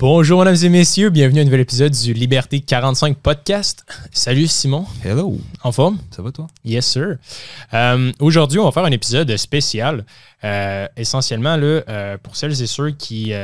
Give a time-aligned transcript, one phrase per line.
[0.00, 1.10] Bonjour, mesdames et messieurs.
[1.10, 3.84] Bienvenue à un nouvel épisode du Liberté 45 podcast.
[4.12, 4.86] Salut, Simon.
[5.04, 5.38] Hello.
[5.62, 5.98] En forme?
[6.10, 6.46] Ça va, toi?
[6.64, 7.18] Yes, sir.
[7.74, 10.06] Euh, Aujourd'hui, on va faire un épisode spécial.
[10.42, 13.34] Euh, essentiellement, là, euh, pour celles et ceux qui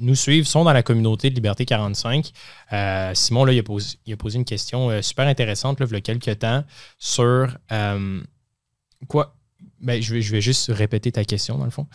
[0.00, 2.32] nous suivent, sont dans la communauté de Liberté 45.
[2.72, 5.92] Euh, Simon, là, il, a posé, il a posé une question super intéressante là, il
[5.92, 6.64] y a quelques temps
[6.98, 7.54] sur
[9.08, 9.36] quoi?
[9.82, 11.86] Ben, je, vais, je vais juste répéter ta question, dans le fond.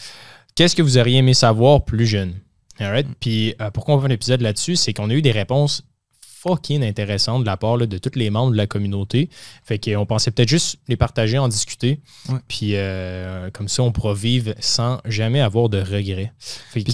[0.53, 2.35] Qu'est-ce que vous auriez aimé savoir plus jeune?
[2.79, 3.07] Alright?
[3.19, 4.75] Puis euh, pourquoi on fait un épisode là-dessus?
[4.75, 5.83] C'est qu'on a eu des réponses
[6.21, 9.29] fucking intéressantes de la part là, de tous les membres de la communauté.
[9.63, 12.01] Fait qu'on pensait peut-être juste les partager, en discuter.
[12.27, 12.35] Ouais.
[12.49, 16.33] Puis euh, comme ça, on pourra vivre sans jamais avoir de regrets.
[16.39, 16.91] Fait que-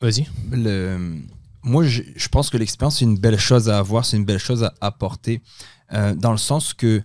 [0.00, 0.26] Vas-y.
[0.50, 1.18] le-
[1.62, 4.38] moi, je, je pense que l'expérience, c'est une belle chose à avoir, c'est une belle
[4.38, 5.42] chose à apporter,
[5.92, 7.02] euh, dans le sens que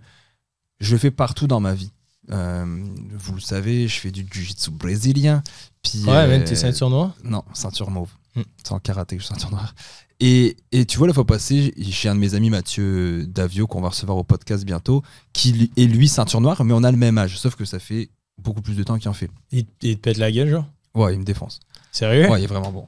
[0.80, 1.91] je le fais partout dans ma vie.
[2.30, 5.42] Euh, vous le savez, je fais du jiu-jitsu brésilien.
[5.84, 7.16] Puis, Ouais, euh, même tes ceintures noires?
[7.24, 8.10] Non, ceinture mauve.
[8.36, 8.44] Hmm.
[8.64, 9.74] C'est en karaté, je suis ceinture noire.
[10.20, 13.82] Et, et tu vois, la fois passée, j'ai un de mes amis, Mathieu Davio, qu'on
[13.82, 15.02] va recevoir au podcast bientôt,
[15.34, 18.10] qui est lui ceinture noire, mais on a le même âge, sauf que ça fait
[18.38, 19.32] beaucoup plus de temps qu'il en fait.
[19.52, 20.66] Il, il te pète la gueule, genre?
[20.94, 21.60] Ouais, il me défonce.
[21.91, 22.30] Sérieux?
[22.30, 22.85] Ouais, il est vraiment bon.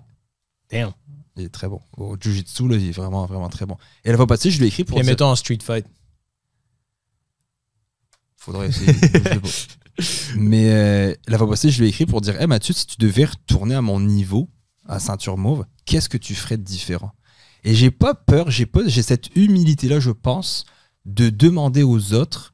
[0.72, 0.92] Damn.
[1.36, 1.82] Il est très bon.
[1.98, 3.78] Au Jiu-Jitsu, là, il est vraiment, vraiment très bon.
[4.06, 5.12] Et la fois passée, je lui ai écrit pour Et dire...
[5.12, 5.86] mettons en street fight.
[8.44, 8.94] Faudrait essayer.
[10.36, 12.98] Mais euh, la fois passée, je lui ai écrit pour dire Hey Mathieu, si tu
[13.00, 14.50] devais retourner à mon niveau,
[14.86, 17.12] à ceinture mauve, qu'est-ce que tu ferais de différent?
[17.64, 20.66] Et j'ai pas peur, j'ai pas, j'ai cette humilité-là, je pense,
[21.06, 22.54] de demander aux autres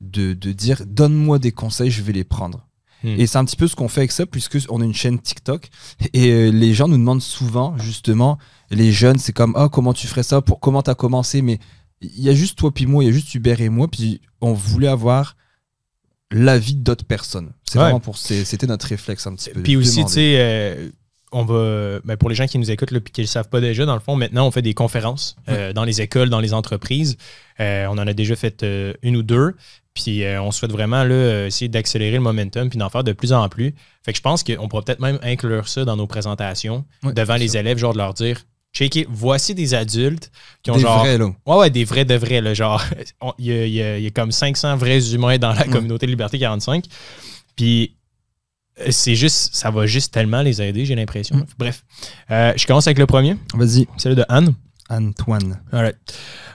[0.00, 2.66] de, de dire Donne-moi des conseils, je vais les prendre.
[3.04, 3.14] Hmm.
[3.20, 5.20] Et c'est un petit peu ce qu'on fait avec ça, puisque on a une chaîne
[5.20, 5.68] TikTok
[6.14, 8.38] et euh, les gens nous demandent souvent, justement,
[8.70, 11.60] les jeunes, c'est comme ah comment tu ferais ça, pour comment t'as commencé, mais
[12.02, 14.20] il y a juste toi puis moi, il y a juste Hubert et moi, puis
[14.40, 15.36] on voulait avoir
[16.30, 17.52] l'avis d'autres personnes.
[17.64, 17.84] C'est Ouais.
[17.84, 19.62] vraiment pour c'était notre réflexe un petit peu.
[19.62, 20.88] Puis aussi, tu sais, euh,
[21.30, 22.00] on va.
[22.04, 23.94] ben, pour les gens qui nous écoutent et qui ne le savent pas déjà, dans
[23.94, 27.16] le fond, maintenant, on fait des conférences euh, dans les écoles, dans les entreprises.
[27.60, 28.64] Euh, on en a déjà fait
[29.02, 29.54] une ou deux.
[29.94, 33.46] Puis on souhaite vraiment là, essayer d'accélérer le momentum puis d'en faire de plus en
[33.50, 33.74] plus.
[34.02, 37.36] Fait que je pense qu'on pourra peut-être même inclure ça dans nos présentations Ouais, devant
[37.36, 37.60] les ça.
[37.60, 38.40] élèves, genre de leur dire
[38.72, 40.30] checker, voici des adultes
[40.62, 40.98] qui ont Des genre.
[41.00, 41.30] vrais, là.
[41.46, 42.40] Ouais, ouais, des vrais de vrais.
[42.40, 42.82] Là, genre,
[43.38, 46.38] il y, y a- il y a comme 500 vrais humains dans la communauté Liberté
[46.38, 46.84] 45.
[47.56, 47.94] Puis,
[48.80, 51.36] euh, c'est juste, ça va juste tellement les aider, j'ai l'impression.
[51.36, 51.46] Mm.
[51.58, 51.84] Bref,
[52.30, 54.54] Euh, je commence avec le premier, Vas-y, celui de Anne.
[54.88, 55.60] Antoine.
[55.72, 55.96] Alright.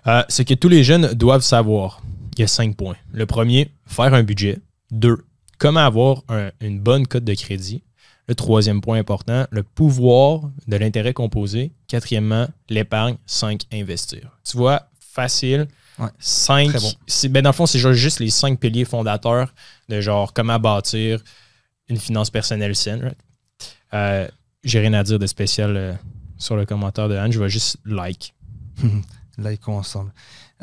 [0.07, 2.01] Euh, ce que tous les jeunes doivent savoir,
[2.35, 2.95] il y a cinq points.
[3.11, 4.59] Le premier, faire un budget.
[4.91, 5.17] Deux,
[5.57, 7.81] comment avoir un- une bonne cote de crédit.
[8.27, 11.71] Le troisième point important, le pouvoir de l'intérêt composé.
[11.87, 13.15] Quatrièmement, l'épargne.
[13.25, 14.37] Cinq, investir.
[14.43, 15.67] Tu vois, facile.
[15.97, 16.09] Ouais.
[16.19, 16.73] Cinq.
[16.73, 16.91] Bon.
[17.29, 19.53] ben dans le fond, c'est genre juste les cinq piliers fondateurs
[19.89, 21.23] de genre comment bâtir
[21.87, 23.01] une finance personnelle saine.
[23.01, 23.17] right?
[23.93, 24.27] Euh,
[24.63, 25.93] J'ai rien à dire de spécial euh,
[26.37, 27.31] sur le commentaire de Anne.
[27.31, 28.35] Je vais juste like.
[29.37, 30.11] Likons ensemble.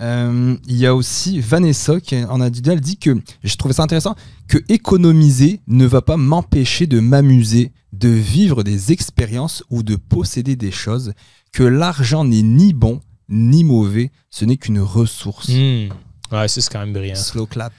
[0.01, 3.75] Euh, Il y a aussi Vanessa qui en a dit, elle dit que, je trouvais
[3.75, 4.17] ça intéressant,
[4.49, 10.57] que économiser ne va pas m'empêcher de m'amuser, de vivre des expériences ou de posséder
[10.57, 11.13] des choses,
[11.53, 15.49] que l'argent n'est ni bon ni mauvais, ce n'est qu'une ressource.
[15.49, 15.89] Hmm.
[16.31, 17.15] Ouais, c'est quand même brillant.
[17.15, 17.73] Slow clap.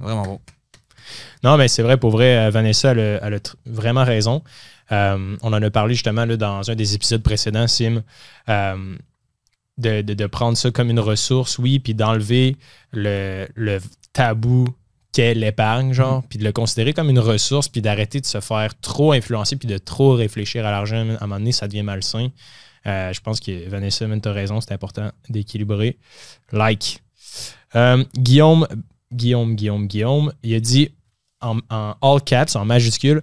[0.00, 0.40] Vraiment bon.
[1.44, 4.42] Non, mais c'est vrai, pour vrai, euh, Vanessa, elle a, elle a tr- vraiment raison.
[4.92, 8.02] Euh, on en a parlé justement là, dans un des épisodes précédents, Sim,
[8.48, 8.96] euh,
[9.78, 12.56] de, de- de prendre ça comme une ressource, oui, puis d'enlever
[12.92, 13.78] le, le
[14.12, 14.66] tabou
[15.12, 18.78] qu'est l'épargne, genre, puis de le considérer comme une ressource, puis d'arrêter de se faire
[18.80, 20.96] trop influencer, puis de trop réfléchir à l'argent.
[20.96, 22.28] À un moment donné, ça devient malsain.
[22.86, 25.98] Euh, je pense que Vanessa, même, t'as raison, c'est important d'équilibrer.
[26.50, 27.02] Like.
[27.76, 28.66] Euh, Guillaume,
[29.12, 30.90] Guillaume, Guillaume, Guillaume, il a dit
[31.40, 33.22] en, en all caps, en majuscule,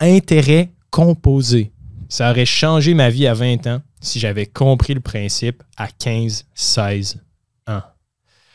[0.00, 1.72] intérêt composé.
[2.08, 6.46] Ça aurait changé ma vie à 20 ans si j'avais compris le principe à 15,
[6.54, 7.20] 16
[7.66, 7.82] ans.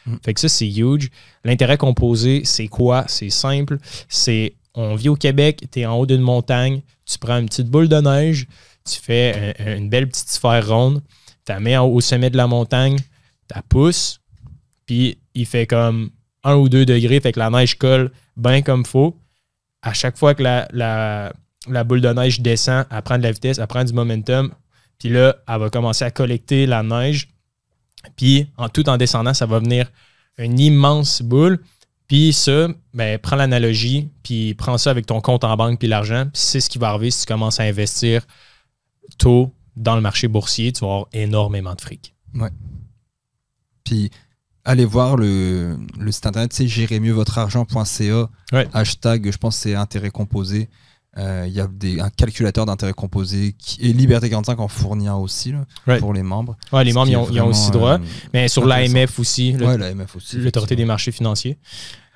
[0.06, 0.16] Mm.
[0.24, 1.10] Fait que ça, c'est huge.
[1.44, 3.06] L'intérêt composé, c'est quoi?
[3.08, 3.78] C'est simple.
[4.10, 7.68] C'est on vit au Québec, tu es en haut d'une montagne, tu prends une petite
[7.68, 8.48] boule de neige,
[8.90, 11.02] tu fais un- une belle petite sphère ronde,
[11.46, 14.22] tu la mets au sommet de la montagne, tu la pousses,
[14.86, 16.10] puis il fait comme
[16.46, 19.16] 1 ou 2 degrés, fait que la neige colle bien comme faut.
[19.82, 21.34] À chaque fois que la, la-
[21.68, 24.52] la boule de neige descend, elle prend de la vitesse, elle prend du momentum,
[25.00, 27.28] puis là, elle va commencer à collecter la neige,
[28.16, 29.92] puis en tout en descendant, ça va venir
[30.38, 31.60] une immense boule.
[32.08, 36.26] Puis ça, ben, prends l'analogie, puis prends ça avec ton compte en banque, puis l'argent,
[36.26, 38.28] puis c'est ce qui va arriver si tu commences à investir
[39.18, 42.14] tôt dans le marché boursier, tu vas avoir énormément de fric.
[43.86, 44.12] Puis
[44.66, 48.30] allez voir le, le site internet, c'est gérer mieux votre argent.ca.
[48.52, 48.68] Ouais.
[48.74, 50.70] Hashtag, je pense c'est intérêt composé.
[51.18, 55.08] Euh, Il y a des, un calculateur d'intérêt composé qui, et Liberté 45 en fournit
[55.10, 56.00] un aussi là, Right.
[56.00, 56.56] pour les membres.
[56.72, 57.96] Ouais, les membres, est ont, aussi droit.
[57.96, 58.00] euh,
[58.34, 59.78] Mais sur l'AMF aussi, ouais,
[60.36, 61.58] l'autorité des marchés financiers.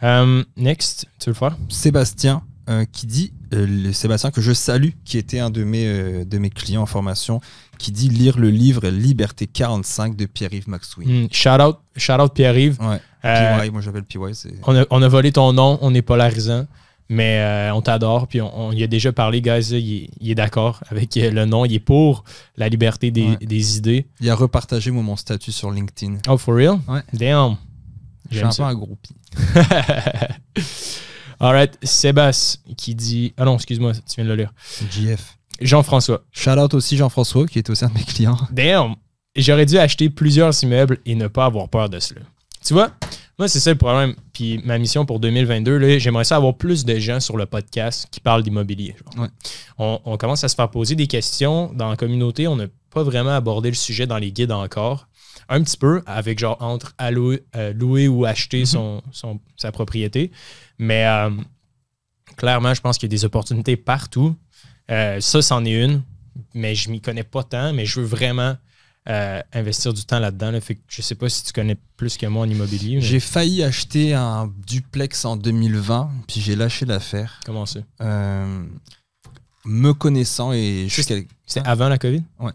[0.03, 1.57] Euh, next, tu veux le faire?
[1.69, 5.85] Sébastien euh, qui dit, euh, le Sébastien que je salue, qui était un de mes,
[5.87, 7.39] euh, de mes clients en formation,
[7.77, 11.25] qui dit lire le livre Liberté 45 de Pierre-Yves McSween.
[11.25, 12.77] Hmm, shout out, shout out Pierre-Yves.
[12.79, 14.17] Ouais, moi j'appelle PY,
[14.65, 16.65] on, a, on a volé ton nom, on est polarisant,
[17.09, 18.27] mais euh, on t'adore.
[18.27, 19.71] Puis on, on y a déjà parlé, guys.
[19.71, 21.65] là, il, est- il est d'accord avec euh, le nom.
[21.65, 22.23] Il est pour
[22.57, 23.37] la liberté des, Ouais.
[23.41, 24.07] des idées.
[24.21, 26.17] Il a repartagé moi, mon statut sur LinkedIn.
[26.27, 26.79] Oh, for real?
[26.87, 27.01] Ouais.
[27.13, 27.57] Damn.
[28.31, 29.15] Je suis un peu un groupie.
[31.39, 33.33] Alright, Sébastien qui dit.
[33.37, 34.53] Ah non, excuse-moi, tu viens de le lire.
[34.91, 35.37] JF.
[35.61, 36.23] Jean-François.
[36.31, 38.37] Shout out aussi Jean-François qui est aussi un de mes clients.
[38.51, 38.95] Damn!
[39.35, 42.21] J'aurais dû acheter plusieurs immeubles et ne pas avoir peur de cela.
[42.65, 42.91] Tu vois,
[43.37, 44.15] moi, c'est ça le problème.
[44.33, 48.07] Puis ma mission pour 2022, là, j'aimerais ça avoir plus de gens sur le podcast
[48.11, 48.95] qui parlent d'immobilier.
[49.15, 49.23] genre.
[49.23, 49.29] Ouais.
[49.77, 52.47] On, on commence à se faire poser des questions dans la communauté.
[52.47, 55.07] On n'a pas vraiment abordé le sujet dans les guides encore.
[55.49, 58.65] Un petit peu, avec genre entre allouer- euh, louer ou acheter Mhm.
[58.65, 60.31] son, son- sa propriété.
[60.79, 61.29] Mais euh,
[62.37, 64.35] clairement, je pense qu'il y a des opportunités partout.
[64.91, 66.01] Euh, ça, c'en est une,
[66.53, 68.55] mais je m'y connais pas tant, mais je veux vraiment
[69.07, 70.51] euh, investir du temps là-dedans.
[70.51, 70.61] là.
[70.61, 72.95] Fait que je sais pas si tu connais plus que moi en immobilier.
[72.95, 77.39] mais J'ai failli acheter un duplex en 2020, puis j'ai lâché l'affaire.
[77.45, 77.79] Comment ça?
[78.01, 78.65] Euh,
[79.65, 81.27] me connaissant et C'était
[81.63, 82.23] avant la COVID?
[82.39, 82.51] ouais,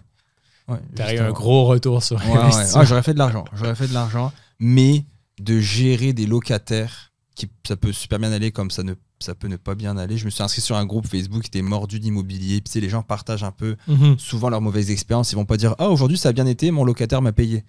[0.95, 2.65] T'as eu un gros retour sur Ouais, ouais.
[2.75, 5.05] Ah, j'aurais fait de l'argent, j'aurais fait de l'argent, mais
[5.41, 9.49] de gérer des locataires, qui ça peut super bien aller comme ça ne ça peut
[9.49, 10.17] ne pas bien aller.
[10.17, 12.61] Je me suis inscrit sur un groupe Facebook qui était mordu d'immobilier.
[12.61, 14.19] Puis les gens partagent un peu Mhm.
[14.19, 15.33] souvent leurs mauvaises expériences.
[15.33, 17.65] Ils vont pas dire ah aujourd'hui ça a bien été, mon locataire m'a payé.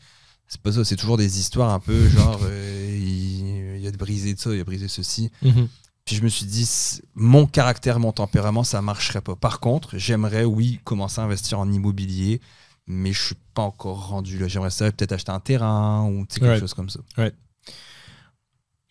[0.47, 4.33] C'est pas ça, c'est toujours des histoires un peu genre euh, il, il a brisé
[4.33, 5.29] de ça, il a brisé ceci.
[5.43, 5.67] Mhm.
[6.05, 6.67] Puis je me suis dit,
[7.13, 9.35] mon caractère, mon tempérament, ça marcherait pas.
[9.35, 12.41] Par contre, j'aimerais, oui, commencer à investir en immobilier,
[12.87, 14.47] mais je suis pas encore rendu là.
[14.47, 16.99] J'aimerais ça peut-être acheter un terrain ou quelque chose comme ça.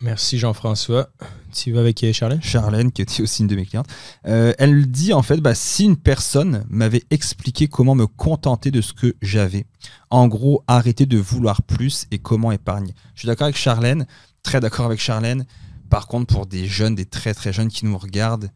[0.01, 1.09] Merci Jean-François.
[1.53, 2.41] Tu vas avec euh, Charlène?
[2.41, 3.87] Charlène, qui était aussi une de mes clientes,
[4.25, 8.81] euh, elle dit en fait, bah, si une personne m'avait expliqué comment me contenter de
[8.81, 9.65] ce que j'avais,
[10.09, 12.93] en gros, arrêter de vouloir plus et comment épargner.
[13.13, 14.07] Je suis d'accord avec Charlène,
[14.43, 15.45] très d'accord avec Charlène.
[15.89, 18.49] Par contre, pour des jeunes, des très très jeunes qui nous regardent,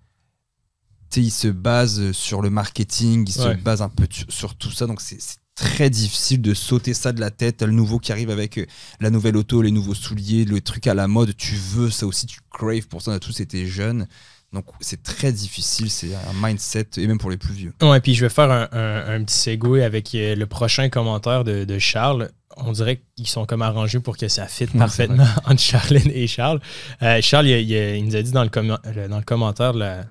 [1.17, 3.55] ils se basent sur le marketing, ils Ouais.
[3.55, 5.19] se basent un peu sur tout ça, donc c'est
[5.55, 7.57] très difficile de sauter ça de la tête.
[7.57, 8.65] T'as le nouveau qui arrive avec euh,
[8.99, 12.25] la nouvelle auto, les nouveaux souliers, le truc à la mode, tu veux ça aussi,
[12.27, 14.07] tu craves pour ça, on a tous été jeunes.
[14.53, 17.73] Donc c'est très difficile, c'est un mindset, et même pour les plus vieux.
[17.81, 21.43] Ouais, puis je vais faire un, un- un petit segue avec euh, le prochain commentaire
[21.43, 22.31] de, de Charles.
[22.57, 26.27] On dirait qu'ils sont comme arrangés pour que ça fitte Ouais, parfaitement entre Charlène et
[26.27, 26.61] Charles.
[27.01, 30.07] Euh, Charles, il, nous a dit dans le, dans le commentaire de la, de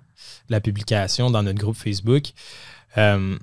[0.51, 2.25] la publication dans notre groupe Facebook,
[2.99, 3.39] euh,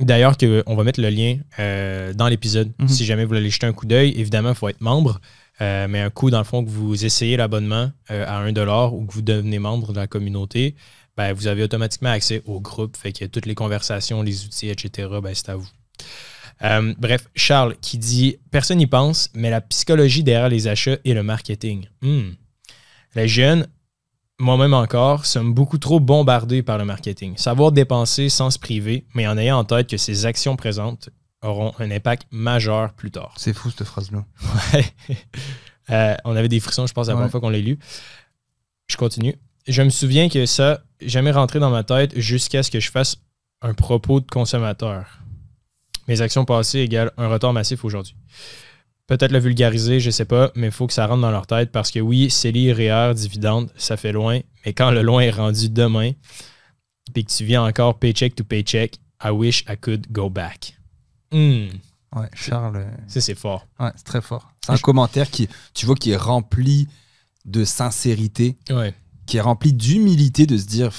[0.00, 2.72] d'ailleurs, qu'on va mettre le lien euh, dans l'épisode.
[2.78, 2.88] Mhm.
[2.88, 5.20] Si jamais vous voulez jeter un coup d'œil, évidemment, il faut être membre.
[5.60, 9.06] Euh, mais un coup, dans le fond, que vous essayez l'abonnement euh, à 1$ ou
[9.06, 10.74] que vous devenez membre de la communauté,
[11.16, 12.96] ben, vous avez automatiquement accès au groupe.
[12.96, 15.68] Fait que toutes les conversations, les outils, etc., ben, c'est à vous.
[16.62, 21.14] Euh, bref, Charles qui dit Personne n'y pense, mais la psychologie derrière les achats et
[21.14, 21.86] le marketing.
[22.02, 22.30] Hmm.
[23.14, 23.66] Les jeunes,
[24.38, 27.36] moi-même encore, sommes beaucoup trop bombardés par le marketing.
[27.36, 31.10] Savoir dépenser sans se priver, mais en ayant en tête que ces actions présentes
[31.42, 33.34] auront un impact majeur plus tard.
[33.36, 34.24] C'est fou cette phrase-là.
[34.72, 34.84] Ouais.
[35.90, 37.78] Euh, on avait des frissons, je pense, la première fois qu'on l'a lu.
[38.88, 39.36] Je continue.
[39.68, 43.18] Je me souviens que ça jamais rentré dans ma tête jusqu'à ce que je fasse
[43.62, 45.20] un propos de consommateur.
[46.08, 48.16] Mes actions passées égale un retard massif aujourd'hui.
[49.06, 51.70] Peut-être le vulgariser, je sais pas, mais il faut que ça rentre dans leur tête
[51.70, 55.68] parce que oui, CELI, REER, dividende, ça fait loin, mais quand le loin est rendu
[55.68, 56.12] demain,
[57.14, 60.76] puis que tu viens encore paycheck to paycheck, I wish I could go back.
[61.32, 61.66] Hmm,
[62.14, 63.66] Ouais, Charles, euh, ça c'est fort.
[63.78, 64.50] ouais, c'est très fort.
[64.64, 66.88] C'est un commentaire qui, tu vois, qui est rempli
[67.44, 68.94] de sincérité, Ouais.
[69.26, 70.90] qui est rempli d'humilité de se dire,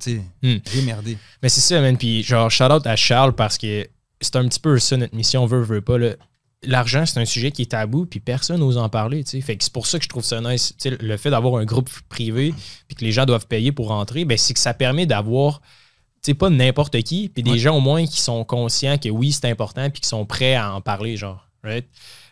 [0.00, 0.58] tu sais, Hmm.
[0.72, 1.16] j'ai merdé.
[1.42, 1.96] Mais c'est ça, man.
[1.96, 3.88] Puis genre, shout out à Charles parce que
[4.20, 5.96] c'est un petit peu ça notre mission, veut, veut pas.
[5.98, 6.14] là.
[6.64, 9.22] L'argent, c'est un sujet qui est tabou, puis personne n'ose en parler.
[9.24, 10.74] Fait que c'est pour ça que je trouve ça nice.
[10.84, 12.52] Le fait d'avoir un groupe privé,
[12.88, 15.66] puis que les gens doivent payer pour rentrer, ben, c'est que ça permet d'avoir, tu
[16.32, 17.58] sais, pas n'importe qui, puis des Ouais.
[17.58, 20.74] gens au moins qui sont conscients que oui, c'est important, puis qui sont prêts à
[20.74, 21.48] en parler, genre.
[21.62, 21.86] Right?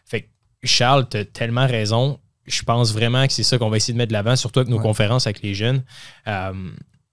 [0.04, 0.26] Fait que
[0.64, 2.18] Charles, t'as tellement raison.
[2.46, 4.70] Je pense vraiment que c'est ça qu'on va essayer de mettre de l'avant, surtout avec
[4.70, 4.82] nos Ouais.
[4.82, 5.82] conférences avec les jeunes.
[6.26, 6.52] Euh,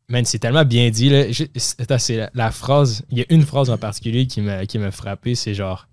[0.09, 1.09] Man, c'est tellement bien dit.
[1.09, 1.31] Là.
[1.31, 3.03] Je- c'est- attends, c'est la, la phrase.
[3.09, 5.33] Il y a une phrase en particulier qui m'a, qui m'a frappé.
[5.33, 5.87] C'est genre.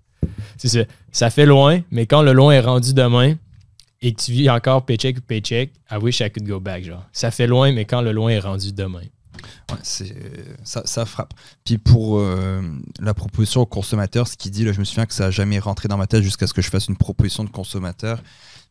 [0.57, 0.79] C'est ça.
[1.11, 3.35] Ça fait loin, mais quand le loin est rendu demain
[4.01, 6.83] et que tu vis encore paycheck ou paycheck, I wish I could go back.
[6.83, 7.03] Genre.
[7.11, 9.03] Ça fait loin, mais quand le loin est rendu demain.
[9.83, 10.13] C'est,
[10.63, 11.33] ça, ça frappe.
[11.63, 12.61] Puis pour euh,
[12.99, 15.59] la proposition au consommateur, ce qu'il dit, là, je me souviens que ça n'a jamais
[15.59, 18.21] rentré dans ma tête jusqu'à ce que je fasse une proposition de consommateur.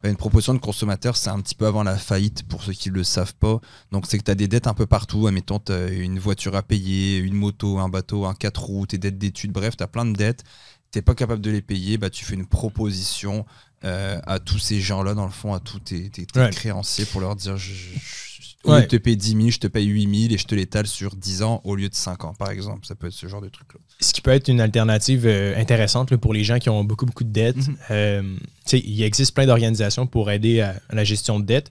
[0.03, 2.91] Bah, Une proposition de consommateur, c'est un petit peu avant la faillite pour ceux qui
[2.91, 3.61] ne le savent pas.
[3.93, 5.27] Donc, c'est que tu as des dettes un peu partout.
[5.27, 8.99] Admettons, tu as une voiture à payer, une moto, un bateau, un 4 roues, tes
[8.99, 10.45] dettes d'études, bref, tu as plein de dettes.
[10.93, 13.47] Tu n'es pas capable de les payer, bah, tu fais une proposition
[13.85, 16.51] euh, à tous ces gens-là, dans le fond, à tous tes, tes- tes Ouais.
[16.51, 18.87] créanciers pour leur dire je, je- Ouais.
[18.87, 21.43] te payer 10 000, je te paye 8 000 et je te l'étale sur 10
[21.43, 22.85] ans au lieu de 5 ans, par exemple.
[22.87, 23.81] Ça peut être ce genre de truc-là.
[24.01, 27.07] Ce qui peut être une alternative euh, intéressante là, pour les gens qui ont beaucoup,
[27.07, 27.57] beaucoup de dettes.
[27.57, 27.77] Mhm.
[27.91, 28.37] Euh,
[28.75, 31.71] il existe plein d'organisations pour aider à, à la gestion de dettes.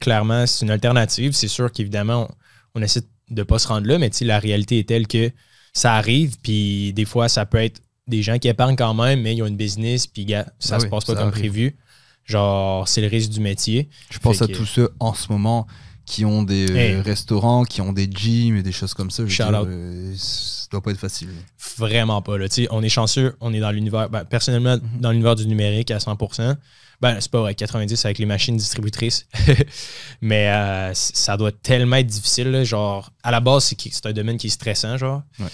[0.00, 1.32] Clairement, c'est une alternative.
[1.32, 2.28] C'est sûr qu'évidemment,
[2.74, 3.06] on, on essaie de
[3.40, 5.30] ne pas se rendre là, mais la réalité est telle que
[5.72, 9.34] ça arrive, puis des fois, ça peut être des gens qui épargnent quand même, mais
[9.34, 11.38] ils ont une business, puis gars, ça Ah se oui, passe pas comme arrive.
[11.40, 11.76] prévu.
[12.24, 13.88] Genre, c'est le risque du métier.
[14.10, 15.66] Je pense Fait à que- tous ceux en ce moment
[16.04, 17.00] qui ont des euh, Hey.
[17.00, 19.22] restaurants, qui ont des gyms et des choses comme ça.
[19.22, 19.68] Je veux Shout dire, out.
[19.70, 21.30] euh, ça doit pas être facile.
[21.78, 22.38] Vraiment pas.
[22.38, 22.46] Là.
[22.70, 25.00] On est chanceux, on est dans l'univers, ben, personnellement, Mhm.
[25.00, 26.56] dans l'univers du numérique à 100%.
[27.02, 29.26] Ben, c'est pas vrai, 90 avec les machines distributrices.
[30.20, 32.48] Mais euh, ça doit tellement être difficile.
[32.50, 34.96] là, genre, à la base, c'est un domaine qui est stressant.
[34.96, 35.22] Genre.
[35.40, 35.46] Ouais.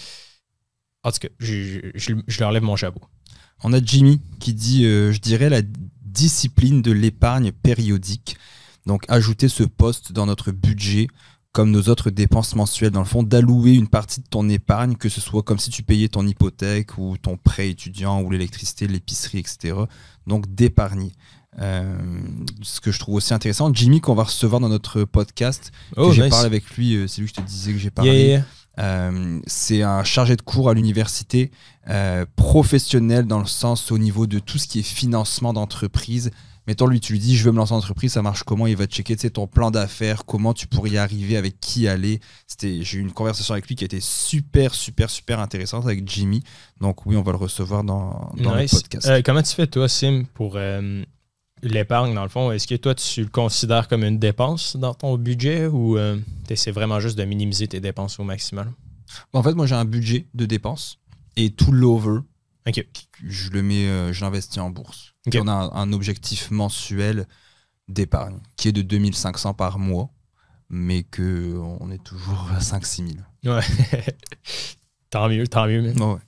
[1.05, 3.00] En tout cas, je, je- je leur lève mon chapeau.
[3.64, 5.62] On a Jimmy qui dit, euh, je dirais, la
[6.02, 8.37] discipline de l'épargne périodique.
[8.87, 11.09] Donc, ajouter ce poste dans notre budget,
[11.52, 15.09] comme nos autres dépenses mensuelles, dans le fond, d'allouer une partie de ton épargne, que
[15.09, 19.38] ce soit comme si tu payais ton hypothèque ou ton prêt étudiant ou l'électricité, l'épicerie,
[19.38, 19.75] etc.
[20.26, 21.12] Donc, d'épargner.
[21.61, 21.97] Euh,
[22.62, 26.12] ce que je trouve aussi intéressant, Jimmy, qu'on va recevoir dans notre podcast, que Oh,
[26.12, 26.31] j'ai nice.
[26.31, 28.11] parlé avec lui, euh, c'est lui que je te disais que j'ai parlé.
[28.12, 28.45] Yeah, yeah.
[28.81, 31.50] Euh, c'est un chargé de cours à l'université
[32.37, 36.31] professionnel dans le sens au niveau de tout ce qui est financement d'entreprise.
[36.69, 38.67] Mettons, lui, tu lui dis, je veux me lancer en entreprise, ça marche comment?
[38.67, 41.88] Il va checker tu sais, ton plan d'affaires, comment tu pourrais y arriver, avec qui
[41.88, 42.21] aller.
[42.47, 46.43] C'était, j'ai eu une conversation avec lui qui était super, super, super intéressante avec Jimmy.
[46.81, 48.75] Donc oui, on va le recevoir dans, dans Nice.
[48.75, 49.23] le podcast.
[49.25, 50.59] Comment tu fais, toi, Sim, pour
[51.62, 52.50] l'épargne, dans le fond?
[52.53, 55.97] Est-ce que toi, tu le considères comme une dépense dans ton budget ou
[56.47, 58.73] tu essaies vraiment juste de minimiser tes dépenses au maximum?
[59.33, 60.99] En fait, moi, j'ai un budget de dépenses
[61.37, 62.21] et tout l'over,
[63.27, 65.15] je le mets, euh, je l'investis en bourse.
[65.35, 67.27] On a un, un objectif mensuel
[67.88, 70.11] d'épargne qui est de 2500 par mois,
[70.69, 73.57] mais que on est toujours à 5-6 000.
[73.57, 73.62] Ouais.
[75.11, 75.81] tant mieux, tant mieux.
[75.81, 76.21] Ouais, ouais.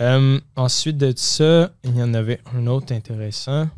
[0.00, 3.68] Euh, ensuite de ça, il y en avait un autre intéressant.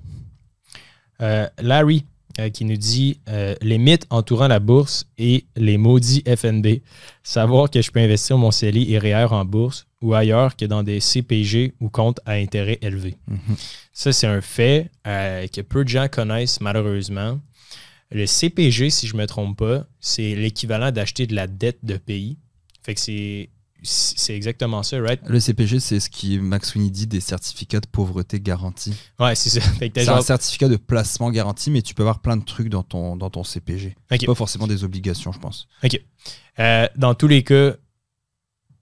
[1.24, 2.04] Euh, Larry
[2.38, 6.80] euh, qui nous dit euh, les mythes entourant la bourse et les maudits FNB.
[7.22, 10.82] Savoir que je peux investir mon CELI et REER en bourse ou ailleurs que dans
[10.82, 13.16] des CPG ou comptes à intérêt élevé.
[13.28, 13.56] Mhm.
[13.92, 17.40] Ça, c'est un fait que peu de gens connaissent malheureusement.
[18.10, 21.96] Le CPG, si je ne me trompe pas, c'est l'équivalent d'acheter de la dette de
[21.96, 22.36] pays.
[22.82, 23.48] Fait que c'est
[23.84, 25.20] c'est exactement ça, right?
[25.28, 28.94] Le CPG, c'est ce qui Max Winnie dit des certificats de pauvreté garantis.
[29.20, 29.60] Ouais, c'est ça.
[29.78, 32.82] C'est genre- un certificat de placement garanti, mais tu peux avoir plein de trucs dans
[32.82, 33.94] ton, dans ton CPG.
[34.10, 34.26] Ok.
[34.26, 35.68] Pas forcément des obligations, je pense.
[36.58, 37.74] Euh, dans tous les cas,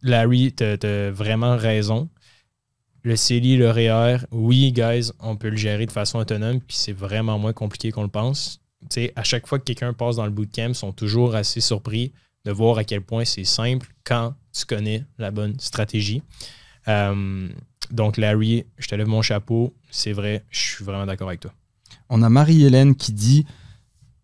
[0.03, 2.09] Larry, t'as t'as vraiment raison.
[3.03, 6.93] Le CELI, le REER, oui, guys, on peut le gérer de façon autonome, puis c'est
[6.93, 8.61] vraiment moins compliqué qu'on le pense.
[8.83, 11.61] Tu sais, à chaque fois que quelqu'un passe dans le bootcamp, ils sont toujours assez
[11.61, 12.13] surpris
[12.45, 16.23] de voir à quel point c'est simple quand tu connais la bonne stratégie.
[16.89, 17.49] Euh,
[17.91, 19.75] donc, Larry, je te lève mon chapeau.
[19.91, 21.53] C'est vrai, je suis vraiment d'accord avec toi.
[22.09, 23.47] On a Marie-Hélène qui dit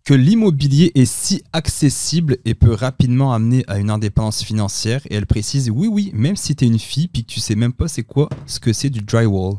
[0.04, 5.02] que l'immobilier est si accessible et peut rapidement amener à une indépendance financière.
[5.10, 7.54] Et elle précise oui, oui, même si tu es une fille puis que tu sais
[7.54, 9.56] même pas c'est quoi ce que c'est du drywall.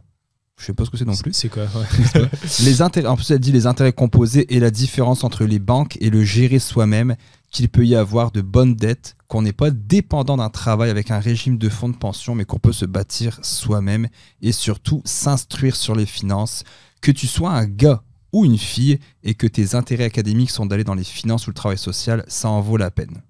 [0.58, 1.34] Je sais pas ce que c'est non plus.
[1.34, 1.64] C'est quoi?
[1.64, 2.30] ouais.
[2.66, 5.98] Les intérêts, en plus, elle dit les intérêts composés et la différence entre les banques
[6.02, 7.16] et le gérer soi-même,
[7.52, 11.20] qu'il peut y avoir de bonnes dettes, qu'on n'est pas dépendant d'un travail avec un
[11.20, 14.08] régime de fonds de pension, mais qu'on peut se bâtir soi-même
[14.42, 16.64] et surtout s'instruire sur les finances,
[17.02, 20.84] que tu sois un gars ou une fille et que tes intérêts académiques sont d'aller
[20.84, 23.24] dans les finances ou le travail social, ça en vaut la peine.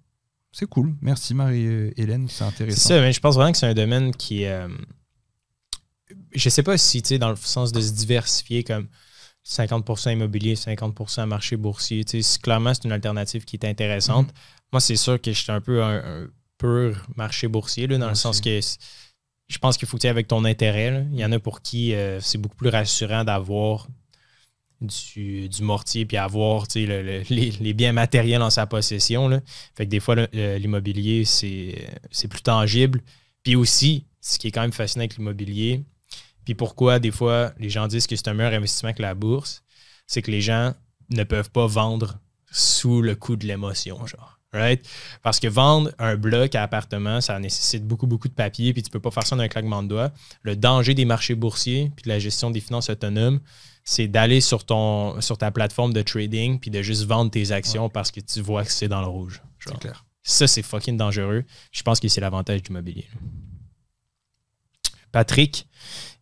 [0.51, 0.95] C'est cool.
[1.01, 2.89] Merci Marie-Hélène, c'est C'est intéressant.
[2.89, 4.67] ça, mais je pense vraiment que c'est un domaine qui euh,
[6.33, 8.87] je sais pas si, tu sais, dans le sens de se diversifier comme
[9.43, 14.27] 50% immobilier, 50% marché boursier, tu sais, c'est- clairement, c'est une alternative qui est intéressante.
[14.27, 14.33] Mhm.
[14.73, 16.27] Moi, c'est sûr que j'étais un peu un, un
[16.57, 18.59] pur marché boursier, là, dans le sens que
[19.47, 20.91] je pense qu'il faut que tu aies avec ton intérêt.
[20.91, 21.01] là.
[21.11, 23.87] Il y en a pour qui euh, c'est beaucoup plus rassurant d'avoir
[24.81, 29.27] du, du mortier puis avoir le- le- les, les biens matériels en sa possession.
[29.27, 29.41] Là.
[29.75, 33.01] Fait que des fois, l'immobilier, c'est c'est plus tangible.
[33.43, 35.83] Puis aussi, ce qui est quand même fascinant avec l'immobilier,
[36.49, 39.61] puis pourquoi des fois les gens disent que c'est un meilleur investissement que la bourse,
[40.07, 40.73] c'est que les gens
[41.11, 42.17] ne peuvent pas vendre
[42.49, 44.39] sous le coup de l'émotion, genre.
[44.51, 44.83] Right?
[45.21, 48.89] Parce que vendre un bloc à appartement, ça nécessite beaucoup, beaucoup de papier, puis tu
[48.89, 50.11] peux pas faire ça d'un claquement de doigts.
[50.41, 53.41] Le danger des marchés boursiers, puis de la gestion des finances autonomes,
[53.83, 57.89] c'est d'aller sur, ton, sur ta plateforme de trading, puis de juste vendre tes actions
[57.89, 59.43] parce que tu vois que c'est dans le rouge.
[59.59, 60.03] C'est clair.
[60.23, 61.43] Ça, c'est fucking dangereux.
[61.71, 63.07] Je pense que c'est l'avantage du mobilier.
[65.11, 65.67] Patrick,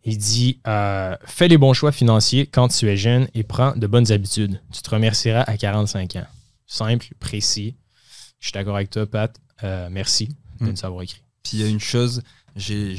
[0.08, 3.88] il dit euh, Fais les bons choix financiers quand tu es jeune et prends de
[3.88, 4.62] bonnes habitudes.
[4.72, 6.26] Tu te remercieras à 45 ans.
[6.66, 7.76] Simple, précis.
[8.40, 9.36] Je suis d'accord avec toi, Pat.
[9.64, 10.28] Euh, merci
[10.60, 10.70] de Mm.
[10.72, 11.22] nous avoir écrit.
[11.44, 12.22] Puis il y a une chose,
[12.56, 12.96] j'ai-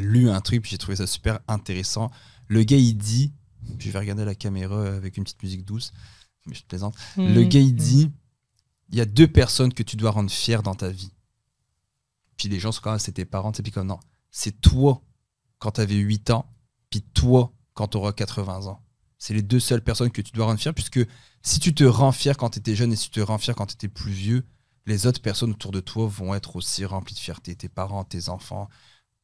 [0.00, 2.10] lu un truc, puis j'ai trouvé ça super intéressant.
[2.48, 3.32] Le gars, il dit,
[3.78, 5.92] je vais regarder la caméra avec une petite musique douce,
[6.46, 6.94] mais je te plaisante.
[7.16, 7.48] Le Mm.
[7.48, 8.10] gars, il dit,
[8.90, 11.10] il y a deux personnes que tu dois rendre fières dans ta vie.
[12.36, 13.98] Puis les gens sont comme, ah, c'est tes parents, sais, puis comme, non,
[14.30, 15.02] c'est toi
[15.64, 16.44] quand tu avais 8 ans,
[16.90, 18.82] puis toi quand tu auras 80 ans.
[19.16, 21.00] C'est les deux seules personnes que tu dois rendre fières, puisque
[21.42, 23.54] si tu te rends fier quand tu étais jeune et si tu te rends fier
[23.56, 24.44] quand tu étais plus vieux,
[24.84, 27.56] les autres personnes autour de toi vont être aussi remplies de fierté.
[27.56, 28.68] Tes parents, tes enfants,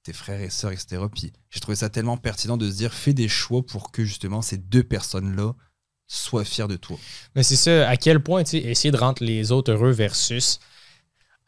[0.02, 1.02] tes frères et sœurs, etc.
[1.14, 4.40] Puis j'ai trouvé ça tellement pertinent de se dire, fais des choix pour que justement
[4.40, 5.52] ces deux personnes-là
[6.06, 6.96] soient fiers de toi.
[7.36, 10.58] Mais c'est ça, à quel point, essayer de rendre les autres heureux versus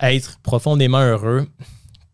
[0.01, 1.49] être profondément heureux,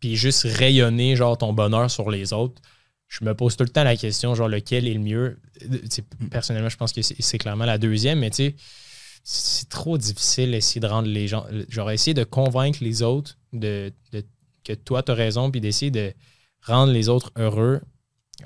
[0.01, 2.61] puis juste rayonner, genre, ton bonheur sur les autres.
[3.09, 5.39] Je me pose tout le temps la question, genre, lequel est le mieux?
[5.63, 8.55] Euh, sais, Personnellement, je pense que c'est clairement la deuxième, mais tu sais,
[9.25, 11.47] c'est trop difficile d'essayer de rendre les gens.
[11.69, 14.25] Genre, essayer de convaincre les autres de, de-
[14.65, 16.13] que toi, tu as raison, puis d'essayer de
[16.63, 17.81] rendre les autres heureux.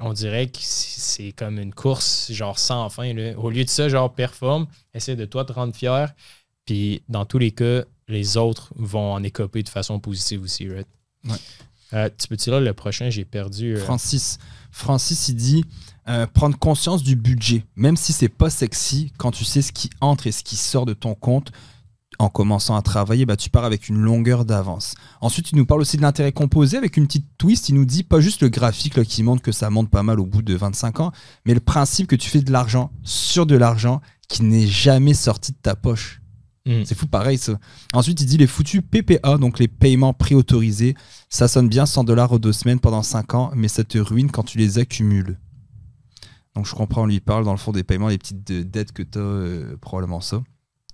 [0.00, 3.12] On dirait que c'est c'est comme une course, genre, sans fin.
[3.12, 3.36] là.
[3.38, 6.12] Au lieu de ça, genre, performe, essaie de toi te rendre fier.
[6.64, 10.86] Puis, dans tous les cas, les autres vont en écoper de façon positive aussi, right?
[11.28, 11.36] Ouais.
[11.94, 13.76] Euh, tu peux le prochain, j'ai perdu.
[13.76, 14.38] euh, Francis,
[14.70, 15.64] Francis, il dit
[16.08, 19.90] euh, prendre conscience du budget, même si c'est pas sexy, quand tu sais ce qui
[20.00, 21.52] entre et ce qui sort de ton compte.
[22.18, 24.94] En commençant à travailler, bah, tu pars avec une longueur d'avance.
[25.20, 27.68] Ensuite, il nous parle aussi de l'intérêt composé avec une petite twist.
[27.70, 30.20] Il nous dit pas juste le graphique là, qui montre que ça monte pas mal
[30.20, 31.12] au bout de 25 ans,
[31.46, 35.52] mais le principe que tu fais de l'argent sur de l'argent qui n'est jamais sorti
[35.52, 36.21] de ta poche.
[36.66, 36.84] Hmm.
[36.84, 37.58] C'est fou pareil ça.
[37.92, 40.94] Ensuite, il dit les foutus PPA, donc les paiements préautorisés.
[41.28, 44.30] Ça sonne bien 100 dollars aux deux semaines pendant 5 ans, mais ça te ruine
[44.30, 45.38] quand tu les accumules.
[46.54, 48.92] Donc je comprends, on lui parle dans le fond des paiements, les petites euh, dettes
[48.92, 50.42] que tu as, probablement ça.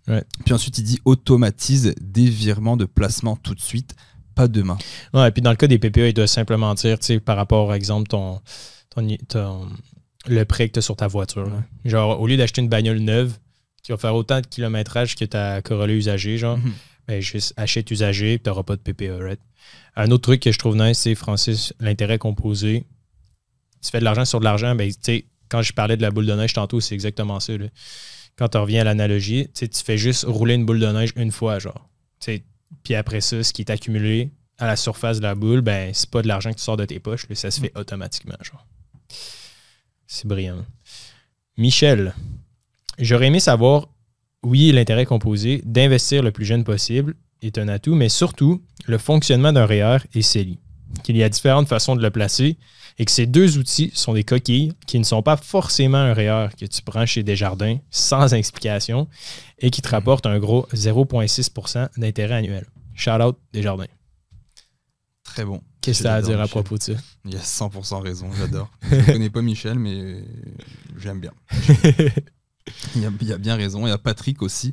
[0.07, 0.25] Ouais.
[0.45, 3.95] Puis ensuite, il dit automatise des virements de placement tout de suite,
[4.35, 4.79] pas demain.
[5.13, 7.37] Ouais, et puis dans le cas des PPE, il doit simplement dire, tu sais, par
[7.37, 8.41] rapport, par exemple, ton,
[8.91, 9.69] ton, ton-
[10.27, 11.51] le prêt que tu as sur ta voiture.
[11.85, 13.37] Genre, au lieu d'acheter une bagnole neuve
[13.89, 16.73] qui va faire autant de kilométrage que ta Corolla usagée, genre, Mhm.
[17.07, 19.41] ben, juste achète usagé, tu n'auras pas de PPE, right?
[19.97, 22.85] Un autre truc que je trouve nice, c'est, Francis, l'intérêt composé.
[23.83, 26.11] Tu fais de l'argent sur de l'argent, ben, tu sais, quand je parlais de la
[26.11, 27.57] boule de neige tantôt, c'est exactement ça.
[27.57, 27.65] là.
[28.37, 31.33] Quand tu reviens à l'analogie, tu tu fais juste rouler une boule de neige une
[31.33, 31.89] fois, genre.
[32.21, 32.43] Tu
[32.85, 36.11] Puis après ça, ce qui est accumulé à la surface de la boule, ben, c'est
[36.11, 38.67] pas de l'argent qui sort de tes poches, là, ça se fait automatiquement, genre.
[40.07, 40.67] C'est brillant.
[41.57, 42.15] Michel,
[42.99, 43.89] j'aurais aimé savoir,
[44.43, 49.53] oui, l'intérêt composé, d'investir le plus jeune possible est un atout, mais surtout le fonctionnement
[49.53, 50.59] d'un REER et CELI,
[51.03, 52.57] qu'il y a différentes façons de le placer
[52.99, 56.49] et que ces deux outils sont des coquilles qui ne sont pas forcément un REER
[56.59, 59.09] que tu prends chez Desjardins sans explication
[59.59, 62.67] et qui te rapportent un gros 0,6% d'intérêt annuel.
[62.95, 63.87] Shout out Desjardins.
[65.23, 65.63] Très bon.
[65.81, 66.93] Qu'est-ce que tu as à dire à propos de ça?
[67.25, 68.71] Il a 100% raison, j'adore.
[68.91, 70.25] Je ne connais pas Michel, mais
[70.97, 71.33] j'aime bien.
[72.97, 73.87] Il il a bien raison.
[73.87, 74.73] Il y a Patrick aussi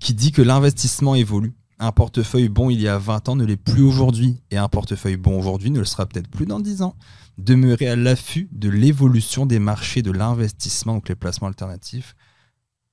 [0.00, 1.54] qui dit que l'investissement évolue.
[1.78, 4.40] Un portefeuille bon il y a 20 ans ne l'est plus aujourd'hui.
[4.50, 6.94] Et un portefeuille bon aujourd'hui ne le sera peut-être plus dans 10 ans.
[7.38, 12.14] Demeurer à l'affût de l'évolution des marchés de l'investissement, donc les placements alternatifs.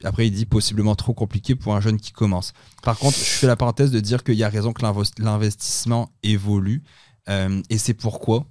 [0.04, 2.54] Après, il dit possiblement trop compliqué pour un jeune qui commence.
[2.82, 6.12] Par contre, je fais la parenthèse de dire qu'il y a raison que l'invest- l'investissement
[6.24, 6.82] évolue.
[7.30, 8.48] Euh, et c'est pourquoi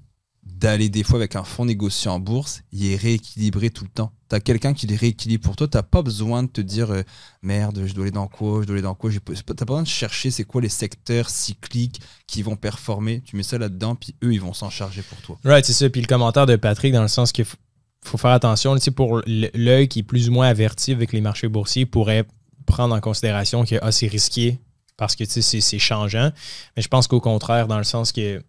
[0.59, 4.13] d'aller des fois avec un fonds négocié en bourse, il est rééquilibré tout le temps.
[4.29, 7.03] Tu as quelqu'un qui le rééquilibre pour toi, tu pas besoin de te dire euh,
[7.43, 9.11] merde, je dois aller dans quoi, je dois aller dans quoi.
[9.11, 13.23] Tu n'as pas besoin de chercher c'est quoi les secteurs cycliques qui vont performer.
[13.25, 15.39] Tu mets ça là-dedans, puis eux, ils vont s'en charger pour toi.
[15.45, 15.91] Right, c'est ça.
[15.91, 19.89] Puis le commentaire de Patrick, dans le sens qu'il faut, faire attention, tu pour l'œil
[19.89, 22.27] qui est plus ou moins averti avec les marchés boursiers, pourrait
[22.67, 24.59] prendre en considération que ah, c'est risqué
[24.97, 26.31] parce que tu sais, c'est changeant.
[26.77, 28.43] Mais je pense qu'au contraire, dans le sens que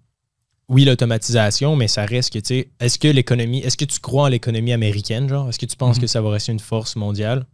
[0.71, 4.23] oui, l'automatisation, mais ça reste que, tu sais, est-ce que l'économie, est-ce que tu crois
[4.23, 5.49] en l'économie américaine, genre?
[5.49, 6.01] Est-ce que tu penses Mhm.
[6.01, 7.45] que ça va rester une force mondiale?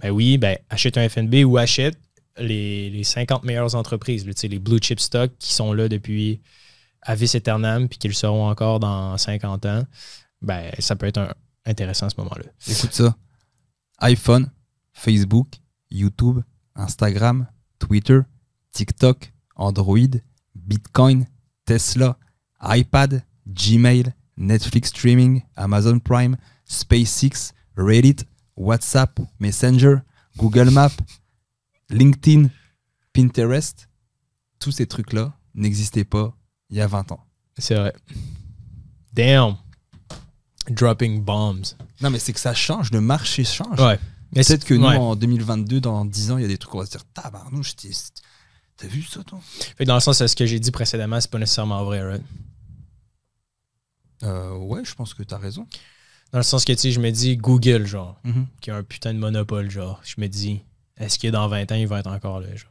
[0.00, 1.98] Ben oui, ben achète un FNB ou achète
[2.38, 6.40] les, les 50 meilleures entreprises, tu sais, les blue chip stocks qui sont là depuis
[7.02, 9.84] à vis aeternam puis qui le seront encore dans 50 ans.
[10.42, 11.34] Ben, ça peut être un-
[11.66, 12.44] intéressant à ce moment-là.
[12.68, 13.14] Écoute ça
[14.00, 14.50] iPhone,
[14.92, 15.48] Facebook,
[15.90, 16.40] YouTube,
[16.74, 17.46] Instagram,
[17.78, 18.20] Twitter,
[18.72, 20.08] TikTok, Android,
[20.54, 21.26] Bitcoin,
[21.66, 22.16] Tesla,
[22.62, 28.24] iPad, Gmail, Netflix Streaming, Amazon Prime, SpaceX, Reddit,
[28.56, 29.96] WhatsApp, Messenger,
[30.36, 30.96] Google Maps,
[31.90, 32.50] LinkedIn,
[33.12, 33.88] Pinterest,
[34.58, 36.36] tous ces trucs-là n'existaient pas
[36.70, 37.26] il y a 20 ans.
[37.58, 37.92] C'est vrai.
[39.12, 39.56] Damn.
[40.68, 41.76] Dropping bombs.
[42.00, 43.80] Non, mais c'est que ça change, le marché change.
[43.80, 43.98] Ouais.
[44.32, 44.96] Peut-être que nous, ouais.
[44.96, 47.04] en 2022, dans 10 ans, il y a des trucs où on va se dire
[47.12, 47.74] Tabarnouche,
[48.80, 49.38] t'as vu ça, toi?
[49.76, 52.22] Fait que dans le sens, ce que j'ai dit précédemment, c'est pas nécessairement vrai, right?
[54.22, 55.66] Euh, Ouais, je pense que t'as raison.
[56.32, 58.46] Dans le sens que, tu sais, je me dis Google, genre, Mhm.
[58.60, 60.00] qui a un putain de monopole, genre.
[60.04, 60.60] Je me dis,
[60.96, 62.70] est-ce que dans 20 ans, il va être encore là, genre?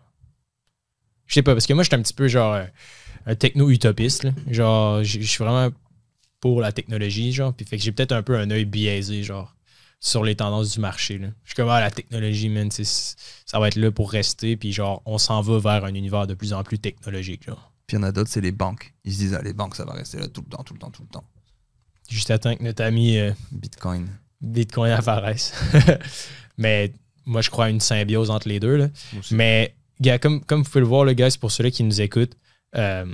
[1.26, 2.60] Je sais pas, parce que moi, je suis un petit peu, genre,
[3.26, 4.28] un, techno-utopiste.
[4.50, 5.70] Genre, je je suis vraiment
[6.40, 7.54] pour la technologie, genre.
[7.54, 9.54] Puis fait que j'ai peut-être un peu un œil biaisé, genre,
[10.00, 11.28] sur les tendances du marché, là.
[11.44, 15.02] Je suis comme, ah, la technologie, man, ça va être là pour rester, puis genre,
[15.06, 17.74] on s'en va vers un univers de plus en plus technologique, genre.
[17.86, 18.94] Puis il y en a d'autres, c'est les banques.
[19.04, 20.80] Ils se disent Ah, les banques, ça va rester là tout le temps, tout le
[20.80, 21.24] temps, tout le temps.
[22.08, 24.08] Juste à temps que notre ami euh, Bitcoin.
[24.42, 25.54] Bitcoin apparaisse.
[26.58, 26.94] Mais
[27.26, 28.90] moi, je crois à une symbiose entre les deux, là.
[29.32, 32.02] Mais, gars, comme, comme vous pouvez le voir, le gars, c'est pour ceux-là qui nous
[32.02, 32.36] écoutent,
[32.76, 33.06] euh,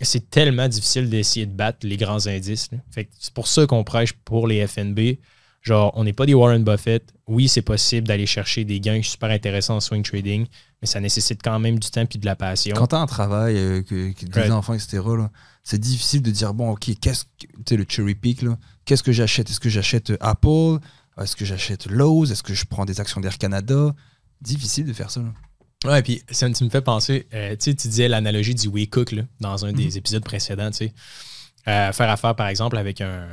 [0.00, 2.70] c'est tellement difficile d'essayer de battre les grands indices.
[2.72, 2.78] là.
[2.90, 5.18] Fait c'est pour ça qu'on prêche pour les FNB.
[5.64, 7.12] Genre, on n'est pas des Warren Buffett.
[7.26, 10.46] Oui, c'est possible d'aller chercher des gains super intéressants en swing trading,
[10.82, 12.76] mais ça nécessite quand même du temps et de la passion.
[12.76, 14.52] Quand t'as un travail, euh, que, que des Right.
[14.52, 15.00] enfants, etc.,
[15.62, 17.30] c'est difficile de dire bon, ok, qu'est-ce que.
[17.46, 19.48] Tu sais, le cherry pick, là, qu'est-ce que j'achète?
[19.48, 20.78] Est-ce que j'achète euh, Apple?
[21.18, 22.30] Est-ce que j'achète Lowe's?
[22.30, 23.94] Est-ce que je prends des actions d'Air Canada?
[24.42, 25.20] Difficile de faire ça.
[25.20, 25.32] là.
[25.90, 28.88] Ouais, puis ça tu me fait penser, euh, tu sais, tu disais l'analogie du We
[28.90, 29.96] Cook là, dans un des Mhm.
[29.96, 30.94] épisodes précédents, tu sais.
[31.68, 33.26] Euh, faire affaire, par exemple, avec un,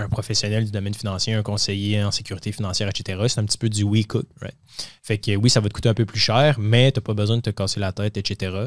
[0.00, 3.68] un professionnel du domaine financier, un conseiller en sécurité financière, etc., c'est un petit peu
[3.68, 4.56] du We Cook, right?
[5.02, 7.14] Fait que oui, ça va te coûter un peu plus cher, mais tu n'as pas
[7.14, 8.66] besoin de te casser la tête, etc.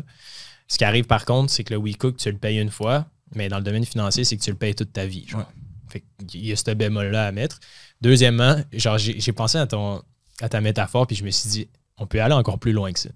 [0.68, 3.06] Ce qui arrive, par contre, c'est que le We Cook, tu le payes une fois,
[3.36, 5.28] mais dans le domaine financier, c'est que tu le payes toute ta vie.
[5.28, 5.50] Genre.
[5.90, 7.60] Fait qu'il y a ce bémol-là à mettre.
[8.02, 10.02] Deuxièmement, genre, j'ai pensé à, ton,
[10.42, 11.68] à ta métaphore, puis je me suis dit,
[11.98, 13.10] on peut aller encore plus loin que ça.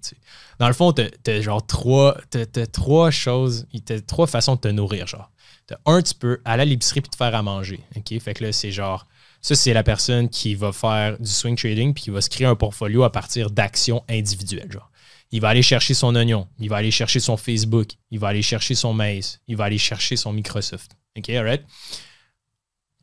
[0.58, 4.60] Dans le fond, t'as as genre trois, t'as- t'as trois choses, t'as trois façons de
[4.60, 5.06] te nourrir.
[5.06, 5.30] Genre,
[5.68, 7.78] T'as un, tu peux aller à l'épicerie puis te faire à manger.
[7.96, 8.18] OK?
[8.20, 9.06] Fait que là, c'est genre,
[9.40, 12.46] ça, c'est la personne qui va faire du swing trading puis qui va se créer
[12.46, 14.72] un portfolio à partir d'actions individuelles.
[14.72, 14.90] Genre.
[15.30, 18.40] Il va aller chercher son oignon, il va aller chercher son Facebook, il va aller
[18.42, 20.92] chercher son maïs, il va aller chercher son Microsoft.
[21.18, 21.62] OK, alright?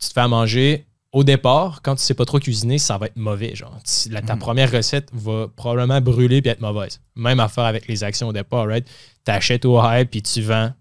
[0.02, 0.86] Tu te fais à manger.
[1.12, 3.56] Au départ, quand tu sais pas trop cuisiner, ça va être mauvais.
[3.56, 3.78] Genre,
[4.10, 4.40] la- ta Mhm.
[4.40, 7.00] première recette va probablement brûler puis être mauvaise.
[7.16, 8.86] Même affaire avec les actions au départ, right?
[9.24, 10.74] Tu achètes au high puis tu vends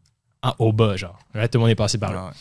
[0.45, 1.19] en- au bas, genre.
[1.33, 2.27] Tout le monde est passé par là.
[2.27, 2.33] Ouais.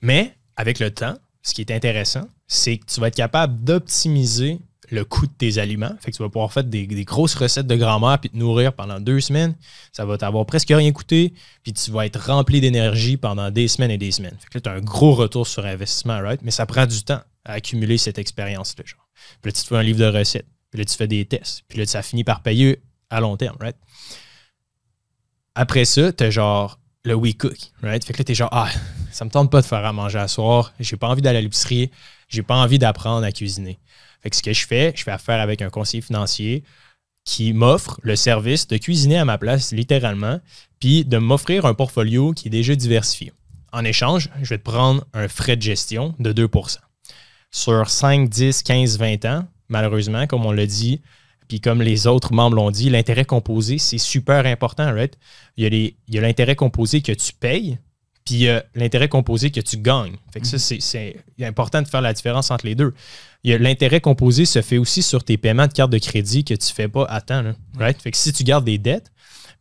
[0.00, 4.58] Mais avec le temps, ce qui est intéressant, c'est que tu vas être capable d'optimiser
[4.90, 5.90] le coût de tes aliments.
[6.00, 8.72] Fait que tu vas pouvoir faire des, des grosses recettes de grand-mère puis te nourrir
[8.72, 9.56] pendant deux semaines.
[9.92, 11.34] Ça va t'avoir presque rien coûté.
[11.64, 14.36] Puis tu vas être rempli d'énergie pendant des semaines et des semaines.
[14.38, 16.40] Fait que là, tu as un gros retour sur investissement, right?
[16.42, 18.84] Mais ça prend du temps à accumuler cette expérience-là.
[18.86, 19.08] Genre.
[19.42, 20.46] Puis là, tu te fais un livre de recettes.
[20.70, 21.62] Puis là, tu fais des tests.
[21.68, 23.76] Puis là, ça finit par payer à long terme, right?
[25.58, 28.04] Après ça, tu as genre le We Cook, right?
[28.04, 28.68] Fait que là, tu es genre, ah,
[29.10, 30.74] ça me tente pas de faire à manger à soir.
[30.78, 31.90] J'ai pas envie d'aller à l'épicerie.
[32.28, 33.78] J'ai pas envie d'apprendre à cuisiner.
[34.22, 36.62] Fait que ce que je fais, je fais affaire avec un conseiller financier
[37.24, 40.40] qui m'offre le service de cuisiner à ma place, littéralement,
[40.78, 43.32] puis de m'offrir un portfolio qui est déjà diversifié.
[43.72, 46.76] En échange, je vais te prendre un frais de gestion de 2%
[47.50, 51.00] Sur 5, 10, 15, 20 ans, malheureusement, comme on l'a dit,
[51.48, 55.16] puis comme les autres membres l'ont dit, l'intérêt composé, c'est super important, right?
[55.56, 57.78] Il y a l'intérêt composé que tu payes,
[58.24, 60.16] puis il y a l'intérêt composé que tu gagnes.
[60.32, 62.92] Fait que ça, c'est- c'est important de faire la différence entre les deux.
[63.44, 66.74] L'intérêt composé se fait aussi sur tes paiements de carte de crédit que tu ne
[66.74, 67.42] fais pas à temps.
[67.42, 68.00] là, right?
[68.02, 69.12] Fait que si tu gardes des dettes,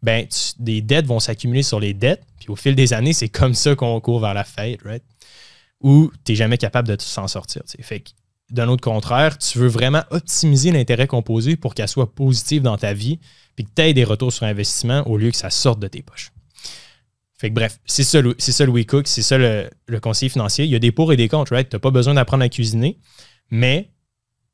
[0.02, 3.30] ben, tu- des dettes vont s'accumuler sur les dettes, puis au fil des années, c'est
[3.30, 5.04] comme ça qu'on court vers la faillite, right?
[5.82, 7.62] Ou tu n'es jamais capable de s'en sortir.
[7.82, 8.10] Fait que
[8.50, 12.94] d'un autre contraire, tu veux vraiment optimiser l'intérêt composé pour qu'elle soit positive dans ta
[12.94, 13.20] vie,
[13.56, 16.02] puis que tu aies des retours sur investissement au lieu que ça sorte de tes
[16.02, 16.32] poches.
[17.38, 20.66] Fait que bref, c'est ça, le- c'est ça Cook, c'est ça le, le conseiller financier.
[20.66, 21.68] Il y a des pour et des contre, right?
[21.68, 22.98] Tu n'as pas besoin d'apprendre à cuisiner,
[23.50, 23.90] mais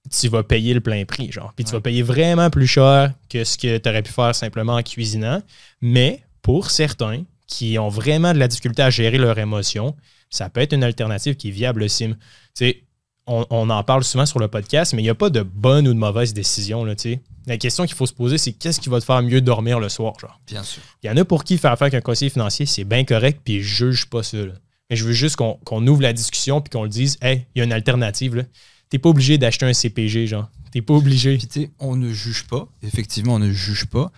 [0.09, 1.53] tu vas payer le plein prix, genre.
[1.55, 1.77] Puis tu Ouais.
[1.77, 5.43] vas payer vraiment plus cher que ce que tu aurais pu faire simplement en cuisinant.
[5.79, 9.95] Mais pour certains qui ont vraiment de la difficulté à gérer leurs émotions,
[10.31, 12.15] ça peut être une alternative qui est viable, Sim.
[12.15, 12.17] Tu
[12.55, 12.83] sais,
[13.27, 15.87] on, on en parle souvent sur le podcast, mais il n'y a pas de bonne
[15.87, 17.19] ou de mauvaise décision, là, tu.
[17.47, 19.89] La question qu'il faut se poser, c'est qu'est-ce qui va te faire mieux dormir le
[19.89, 20.39] soir, genre?
[20.47, 20.81] Bien sûr.
[21.03, 23.41] Il y en a pour qui faire affaire avec un conseiller financier, c'est bien correct,
[23.43, 24.37] puis je juge pas ça.
[24.37, 24.53] là.
[24.89, 27.59] Mais je veux juste qu'on qu'on ouvre la discussion puis qu'on le dise, hey, il
[27.59, 28.35] y a une alternative.
[28.35, 28.43] là.
[28.89, 30.49] t'es pas obligé d'acheter un CPG, genre.
[30.71, 31.37] T'es pas obligé.
[31.37, 32.67] Puis tu on ne juge pas.
[32.81, 34.11] Effectivement, on ne juge pas.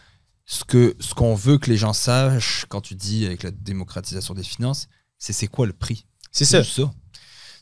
[0.45, 4.33] Ce que ce qu'on veut que les gens sachent quand tu dis avec la démocratisation
[4.33, 4.87] des finances,
[5.17, 6.05] c'est c'est quoi le prix?
[6.31, 6.63] C'est ça.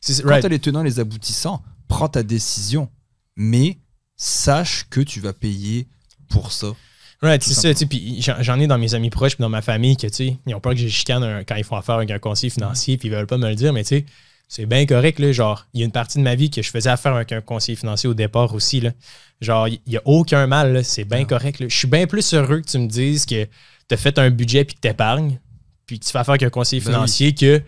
[0.01, 2.89] C'est- Quand t'as les tenants, les aboutissants, prends ta décision,
[3.35, 3.77] mais
[4.17, 5.87] sache que tu vas payer
[6.29, 6.73] pour ça.
[7.21, 9.95] Right, c'est ça, tu puis j'en ai dans mes amis proches puis dans ma famille
[9.95, 12.17] que, tu ils ont peur que je chicane un- quand ils font affaire avec un
[12.17, 14.05] conseiller financier puis ils veulent pas me le dire, mais tu sais,
[14.47, 16.71] c'est bien correct, là, genre, il y a une partie de ma vie que je
[16.71, 18.91] faisais affaire avec un conseiller financier au départ aussi, là.
[19.39, 21.25] Genre, il y a aucun mal, c'est bien Ah.
[21.25, 21.67] correct, là.
[21.69, 24.65] Je suis bien plus heureux que tu me dises que tu as fait un budget
[24.65, 25.39] puis que t'épargnes,
[25.85, 27.61] puis que tu fais affaire avec un conseiller Ben financier que,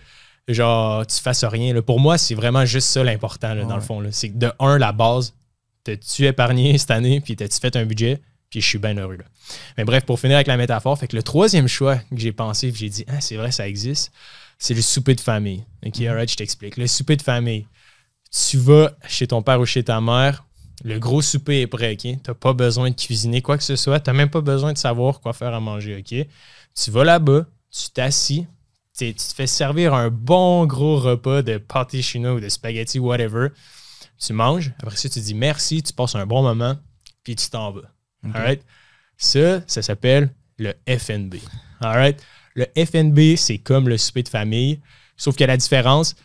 [0.47, 1.82] genre, tu fasses rien, là.
[1.82, 3.75] Pour moi, c'est vraiment juste ça l'important, là, dans Ouais.
[3.75, 4.10] le fond, là.
[4.12, 5.34] C'est que de un, la base,
[5.84, 9.25] t'as-tu épargné cette année puis t'as-tu fait un budget, puis je suis bien heureux, là.
[9.77, 12.69] Mais bref, pour finir avec la métaphore, fait que le troisième choix que j'ai pensé,
[12.71, 14.12] puis j'ai dit, ah, c'est vrai, ça existe,
[14.58, 15.63] c'est le souper de famille.
[15.86, 16.77] Ok, alright, je t'explique.
[16.77, 17.67] Le souper de famille,
[18.32, 20.45] tu vas chez ton père ou chez ta mère,
[20.84, 22.17] le gros souper est prêt, ok?
[22.23, 25.19] T'as pas besoin de cuisiner quoi que ce soit, t'as même pas besoin de savoir
[25.21, 26.27] quoi faire à manger, ok?
[26.75, 28.45] Tu vas là-bas, tu t'assis,
[28.97, 33.49] tu te fais servir un bon gros repas de pâté chinois ou de spaghetti, whatever.
[34.19, 36.77] Tu manges, après ça, tu dis merci, tu passes un bon moment,
[37.23, 37.82] puis tu t'en vas.
[38.25, 38.36] Ok.
[38.36, 38.65] Alright?
[39.17, 41.36] Ça, ça s'appelle le FNB.
[41.82, 42.23] Alright?
[42.56, 44.79] Le FNB, c'est comme le souper de famille,
[45.17, 46.15] sauf que la différence,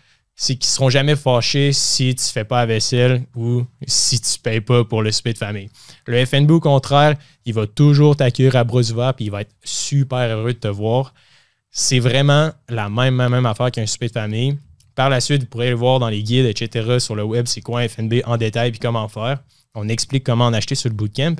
[0.40, 4.60] c'est qu'ils seront jamais fâchés si tu fais pas la vaisselle ou si tu payes
[4.60, 5.68] pas pour le souper de famille.
[6.06, 9.54] Le FNB, au contraire, il va toujours t'accueillir à bras ouverts puis il va être
[9.64, 11.12] super heureux de te voir.
[11.70, 14.58] C'est vraiment la même, même, même affaire qu'un souper de famille.
[14.94, 16.98] Par la suite, vous pourrez le voir dans les guides, etc.
[16.98, 19.42] sur le web, c'est quoi un FNB en détail puis comment faire.
[19.74, 21.36] On explique comment en acheter sur le bootcamp.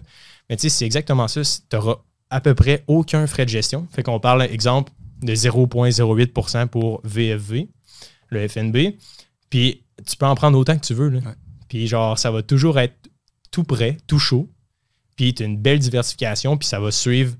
[0.48, 1.42] Mais tu sais, c'est exactement ça.
[1.42, 1.96] Tu n'auras
[2.30, 3.88] à peu près aucun frais de gestion.
[3.90, 7.68] Fait qu'on parle, exemple, de 0,08% pour VFV,
[8.28, 8.94] le FNB.
[9.50, 11.08] Puis tu peux en prendre autant que tu veux.
[11.08, 11.18] là.
[11.18, 11.34] Ouais.
[11.68, 12.94] Puis genre, ça va toujours être
[13.50, 14.48] tout prêt, tout chaud.
[15.16, 16.56] Puis tu as une belle diversification.
[16.56, 17.34] Puis ça va suivre,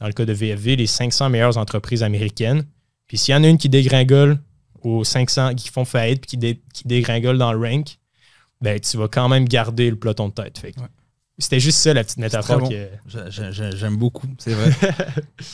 [0.00, 2.64] dans le cas de VFV, les 500 meilleures entreprises américaines.
[3.06, 4.38] Puis s'il y en a une qui dégringole
[4.82, 7.98] aux 500 qui font faillite puis qui, dé- qui dégringole dans le rank,
[8.60, 10.58] ben tu vas quand même garder le peloton de tête.
[10.58, 10.86] Fait que Ouais.
[11.38, 12.68] C'était juste ça la petite métaphore bon.
[12.68, 14.72] que- J'a- j'a- j'a- J'aime beaucoup, c'est vrai.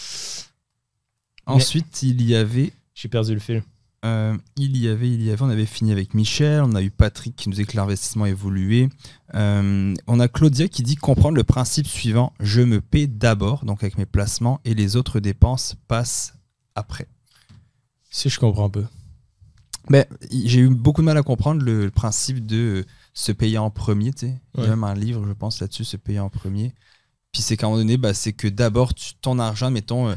[1.47, 3.63] Ensuite, il y avait j'ai perdu le fil.
[4.05, 6.91] Euh, il y avait, il y avait, on avait fini avec Michel, on a eu
[6.91, 8.89] Patrick qui nous dit que l'investissement évolué.
[9.35, 13.83] Euh, on a Claudia qui dit comprendre le principe suivant je me paie d'abord, donc
[13.83, 16.35] avec mes placements, et les autres dépenses passent
[16.75, 17.09] après.
[18.11, 18.89] Si je comprends pas.
[19.91, 23.71] Mais j'ai eu beaucoup de mal à comprendre le, le principe de se payer en
[23.71, 24.13] premier.
[24.13, 24.41] tu sais.
[24.57, 26.75] Il y a même un livre, je pense, là-dessus, se payer en premier.
[27.33, 30.15] Puis c'est qu'à un moment donné, bah, c'est que d'abord, ton argent, mettons, euh,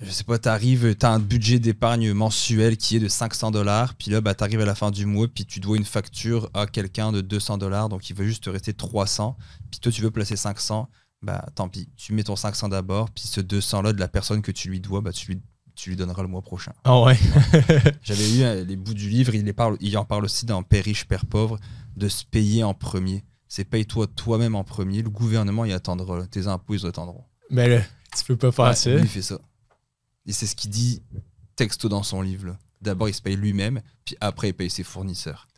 [0.00, 4.10] je sais pas, t'arrives, t'as un budget d'épargne mensuel qui est de 500 dollars, puis
[4.10, 7.10] là, bah, t'arrives à la fin du mois, puis tu dois une facture à quelqu'un
[7.12, 9.36] de 200 dollars, donc il va juste te rester 300,
[9.70, 10.88] puis toi, tu veux placer 500,
[11.22, 14.52] bah tant pis, tu mets ton 500 d'abord, puis ce 200-là de la personne que
[14.52, 15.40] tu lui dois, bah, tu lui,
[15.74, 16.72] tu lui donneras le mois prochain.
[16.84, 17.18] Ah ouais.
[18.02, 20.62] J'avais lu euh, les bouts du livre, il, les parle, il en parle aussi dans
[20.62, 21.58] Père riche, Père pauvre,
[21.96, 23.24] de se payer en premier.
[23.48, 27.24] C'est paye-toi toi-même en premier, le gouvernement y attendra, tes impôts ils attendront.
[27.50, 27.82] Mais là,
[28.16, 29.38] tu peux pas Ouais, lui, il fait ça.
[30.28, 31.02] Et c'est ce qu'il dit
[31.56, 32.46] texto dans son livre.
[32.46, 32.58] là.
[32.80, 35.48] D'abord il se paye lui-même, puis après il paye ses fournisseurs.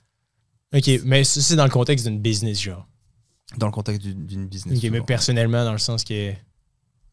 [0.75, 2.87] Ok, mais c'est dans le contexte d'une business, genre.
[3.59, 4.79] Dans le contexte d'une business.
[4.79, 6.33] Ok, mais personnellement, dans le sens que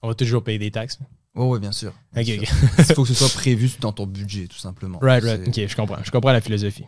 [0.04, 1.00] on va toujours payer des taxes.
[1.36, 1.93] Ouais, ouais, bien sûr.
[2.13, 2.46] Bien ok.
[2.46, 2.56] sûr.
[2.80, 5.00] Il faut que ce soit prévu dans ton budget, tout simplement.
[5.02, 5.48] Right, right.
[5.48, 5.98] Ok, je comprends.
[6.04, 6.86] Je comprends la philosophie.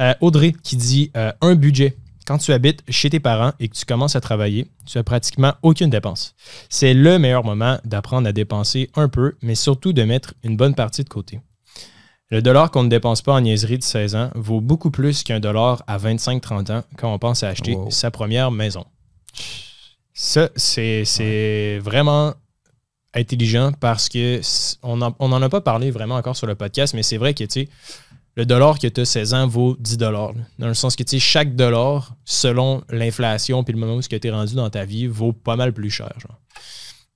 [0.00, 1.96] Euh, Audrey qui dit euh, un budget.
[2.28, 5.54] Quand tu habites chez tes parents et que tu commences à travailler, tu as pratiquement
[5.62, 6.34] aucune dépense.
[6.68, 10.74] C'est le meilleur moment d'apprendre à dépenser un peu, mais surtout de mettre une bonne
[10.74, 11.40] partie de côté.
[12.30, 15.40] Le dollar qu'on ne dépense pas en niaiserie de 16 ans vaut beaucoup plus qu'un
[15.40, 17.90] dollar à 25-30 ans quand on pense à acheter Wow.
[17.90, 18.84] sa première maison.
[20.12, 22.34] Ça, c'est vraiment
[23.14, 24.42] intelligent parce que
[24.82, 27.62] on n'en a pas parlé vraiment encore sur le podcast, mais c'est vrai que tu
[27.62, 27.68] sais,
[28.38, 30.32] le dollar que tu as 16 ans vaut 10 dollars.
[30.60, 34.14] Dans le sens que tu sais, chaque dollar, selon l'inflation puis le moment où tu
[34.16, 36.12] es rendu dans ta vie, vaut pas mal plus cher.
[36.20, 36.38] genre.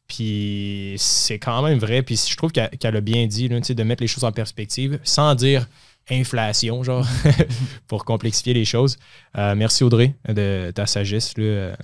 [0.09, 2.03] Puis c'est quand même vrai.
[2.03, 5.35] Puis je trouve qu'elle a bien dit là, de mettre les choses en perspective sans
[5.37, 5.69] dire
[6.11, 7.07] inflation, genre,
[7.87, 8.99] pour complexifier les choses.
[9.39, 11.39] Euh, merci Audrey de ta sagesse.
[11.39, 11.77] là.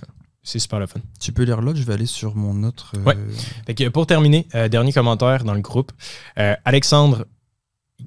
[0.43, 0.99] C'est super le fun.
[1.19, 2.91] Tu peux lire l'autre, je vais aller sur mon autre.
[2.97, 3.17] euh, Ouais.
[3.65, 5.91] Fait que pour terminer, euh, dernier commentaire dans le groupe.
[6.37, 7.25] Euh, Alexandre,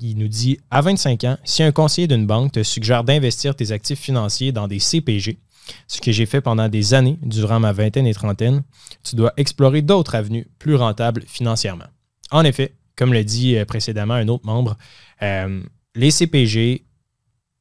[0.00, 3.72] il nous dit À 25 ans, si un conseiller d'une banque te suggère d'investir tes
[3.72, 5.38] actifs financiers dans des CPG,
[5.86, 8.62] ce que j'ai fait pendant des années durant ma vingtaine et trentaine,
[9.04, 11.86] tu dois explorer d'autres avenues plus rentables financièrement.
[12.30, 14.76] En effet, comme l'a dit euh, précédemment un autre membre,
[15.22, 15.62] euh,
[15.94, 16.84] les CPG,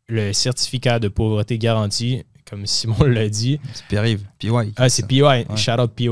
[0.07, 3.59] le certificat de pauvreté garanti comme Simon l'a dit.
[3.73, 3.87] C'est.
[4.39, 4.73] PY.
[4.75, 5.21] Ah, c'est PY.
[5.55, 6.09] Shout out PY.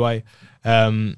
[0.65, 1.13] Euh,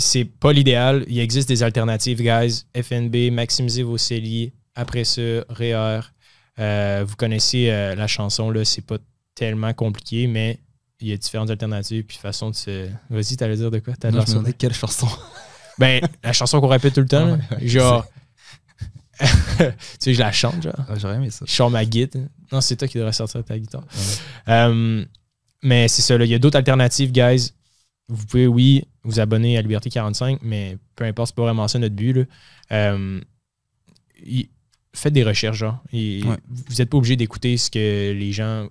[0.00, 1.04] c'est pas l'idéal.
[1.08, 2.64] Il existe des alternatives, guys.
[2.74, 4.52] FNB, maximisez vos CELI.
[4.74, 6.00] Après ça, REER.
[6.58, 8.98] Euh, vous connaissez euh, la chanson, là, c'est pas
[9.34, 10.58] tellement compliqué, mais
[11.00, 12.04] il y a différentes alternatives.
[12.04, 12.88] Puis façon de se.
[13.08, 15.08] Vas-y, t'allais dire de quoi T'as non, je demandais quelle chanson
[15.78, 17.38] Ben, la chanson qu'on répète tout le temps.
[17.62, 18.06] genre.
[19.20, 19.66] tu
[19.98, 20.74] sais, je la chante, genre.
[20.96, 21.44] J'aurais aimé ça.
[21.46, 22.22] Je chante ma guitare.
[22.52, 23.84] Non, c'est toi qui devrais sortir ta guitare.
[24.48, 25.04] Euh,
[25.62, 26.24] mais c'est ça, là.
[26.24, 27.52] Il y a d'autres alternatives, guys.
[28.08, 31.78] Vous pouvez, oui, vous abonner à Liberté 45, mais peu importe, c'est pas vraiment ça
[31.78, 32.12] notre but.
[32.12, 32.24] Là.
[32.72, 33.20] Euh,
[34.92, 35.82] faites des recherches, genre.
[35.92, 38.68] Et Vous n'êtes pas obligé d'écouter ce que les gens.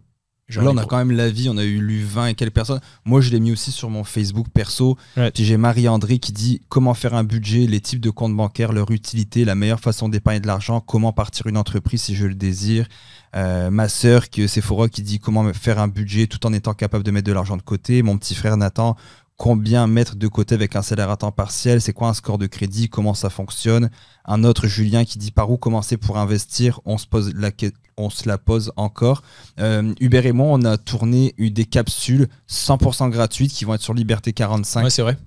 [0.48, 2.82] Genre, là, on a quand même l'avis, on a eu lu 20 et quelques personnes.
[3.06, 4.98] Moi, je l'ai mis aussi sur mon Facebook perso.
[5.16, 8.90] Puis j'ai Marie-André qui dit comment faire un budget, les types de comptes bancaires, leur
[8.90, 12.88] utilité, la meilleure façon d'épargner de l'argent, comment partir une entreprise si je le désire.
[13.36, 17.12] Euh, ma sœur, Sephora, qui dit comment faire un budget tout en étant capable de
[17.12, 18.02] mettre de l'argent de côté?
[18.02, 18.96] Mon petit frère Nathan,
[19.40, 22.46] combien mettre de côté avec un salaire à temps partiel, c'est quoi un score de
[22.46, 23.90] crédit, comment ça fonctionne.
[24.26, 27.50] Un autre Julien qui dit par où commencer pour investir, on se, pose la,
[27.96, 29.24] on se la pose encore.
[29.60, 33.94] Euh, Hubert et moi, on a tourné des capsules 100% gratuites qui vont être sur
[33.94, 34.84] Liberté 45.
[34.84, 35.18] Ouais, c'est vrai.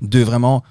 [0.00, 0.62] De vraiment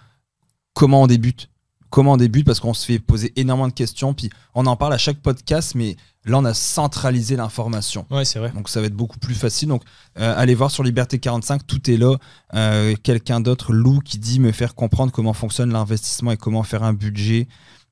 [0.73, 1.49] comment on débute,
[1.89, 4.13] comment on débute parce qu'on se fait poser énormément de questions.
[4.13, 5.95] Puis on en parle à chaque podcast, mais
[6.25, 8.05] là, on a centralisé l'information.
[8.11, 8.51] Ouais, c'est vrai.
[8.51, 9.69] Donc ça va être beaucoup plus facile.
[9.69, 9.83] Donc
[10.19, 12.15] euh, allez voir sur Liberté 45, tout est là.
[12.53, 16.83] Euh, quelqu'un d'autre, Lou, qui dit me faire comprendre comment fonctionne l'investissement et comment faire
[16.83, 17.47] un budget.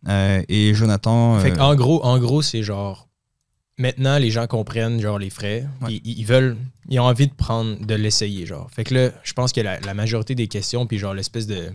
[0.08, 1.40] Euh, et Jonathan.
[1.40, 3.08] en gros, en gros c'est genre.
[3.78, 5.68] Maintenant, les gens comprennent genre les frais.
[5.90, 6.56] Ils, veulent,
[6.88, 8.70] ils ont envie de prendre, de l'essayer genre.
[8.72, 11.74] Fait que là, je pense que la, la majorité des questions, puis genre l'espèce de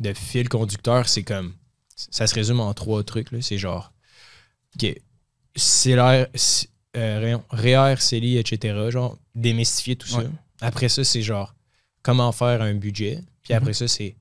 [0.00, 1.54] de fil conducteur, c'est comme.
[1.94, 3.28] Ça se résume en trois trucs.
[3.40, 3.92] C'est genre.
[4.76, 4.94] OK.
[5.54, 6.28] C'est l'air.
[6.96, 8.90] Euh, REER, CELI, etc.
[8.90, 10.22] Genre, démystifier tout ça.
[10.60, 11.54] Après ça, c'est genre
[12.02, 13.20] comment faire un budget.
[13.42, 13.74] Puis après mhm.
[13.74, 14.16] ça, c'est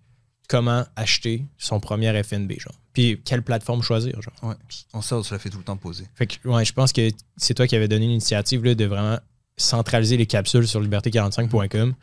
[0.48, 2.60] comment acheter son premier FNB.
[2.60, 2.76] Genre.
[2.94, 4.22] Puis quelle plateforme choisir.
[4.22, 4.34] Genre.
[4.44, 4.56] Ouais.
[4.94, 6.06] On se l'a fait tout le temps poser.
[6.16, 9.20] Fait que, ouais, je pense que c'est toi qui avais donné l'initiative de vraiment
[9.58, 11.96] centraliser les capsules sur liberté45.com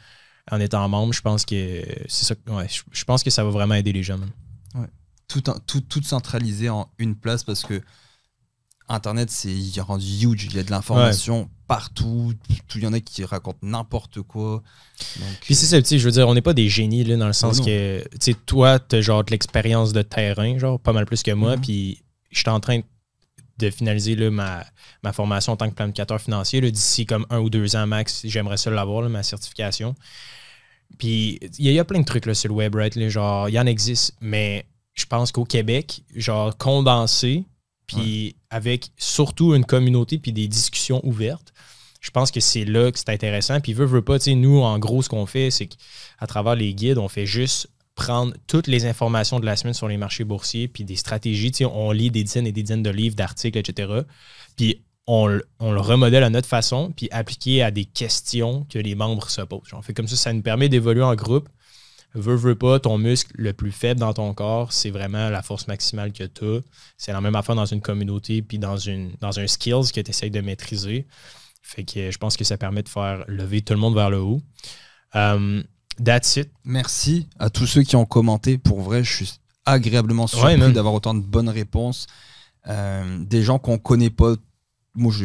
[0.50, 2.34] en étant membre, je pense que c'est ça.
[2.48, 4.28] Ouais, je, pense que ça va vraiment aider les jeunes.
[4.74, 4.86] Ouais.
[5.28, 7.82] Tout, tout, tout centralisé en une place parce que
[8.88, 10.44] Internet, c'est rendu huge.
[10.44, 12.32] Il y a de l'information partout.
[12.76, 14.62] Il y en a qui racontent n'importe quoi.
[15.40, 17.60] Puis c'est ça, je veux dire, on n'est pas des génies là, dans le sens
[17.60, 21.24] que, tu sais, toi, tu as genre de l'expérience de terrain, genre pas mal plus
[21.24, 21.56] que moi.
[21.56, 21.60] Mm-hmm.
[21.60, 22.84] Puis je suis en train de
[23.70, 24.64] finaliser là, ma,
[25.02, 26.60] ma, formation en tant que planificateur financier.
[26.60, 29.94] D'ici comme un ou deux ans max, j'aimerais ça l'avoir, ma certification.
[30.98, 33.08] Puis il y, a plein de trucs là, sur le web, right?
[33.08, 37.44] genre, il y en existe, mais je pense qu'au Québec, genre condensé,
[37.86, 41.52] puis avec surtout une communauté puis des discussions ouvertes,
[42.00, 43.60] je pense que c'est là que c'est intéressant.
[43.60, 46.54] Puis veut, veut pas, tu sais, nous, en gros, ce qu'on fait, c'est qu'à travers
[46.54, 50.22] les guides, on fait juste prendre toutes les informations de la semaine sur les marchés
[50.22, 51.50] boursiers, puis des stratégies.
[51.50, 54.02] Tu sais, on lit des dizaines et des dizaines de livres, d'articles, etc.
[54.56, 59.28] Puis on, le remodèle à notre façon, puis appliqué à des questions que les membres
[59.30, 59.66] se posent.
[59.66, 61.48] Genre, fait comme ça, ça nous permet d'évoluer en groupe.
[62.14, 65.66] Veux, veux pas, ton muscle le plus faible dans ton corps, c'est vraiment la force
[65.66, 66.60] maximale que tu as.
[66.98, 70.10] C'est la même affaire dans une communauté, puis dans, une, dans un skills que tu
[70.10, 71.06] essayes de maîtriser.
[71.62, 74.18] Fait que je pense que ça permet de faire lever tout le monde vers le
[74.18, 74.40] haut.
[75.14, 75.64] Um,
[76.02, 76.50] that's it.
[76.64, 78.58] Merci à tous ceux qui ont commenté.
[78.58, 82.06] Pour vrai, je suis agréablement surpris d'avoir autant de bonnes réponses.
[82.68, 84.34] Euh, des gens qu'on connaît pas
[84.96, 85.24] moi, je,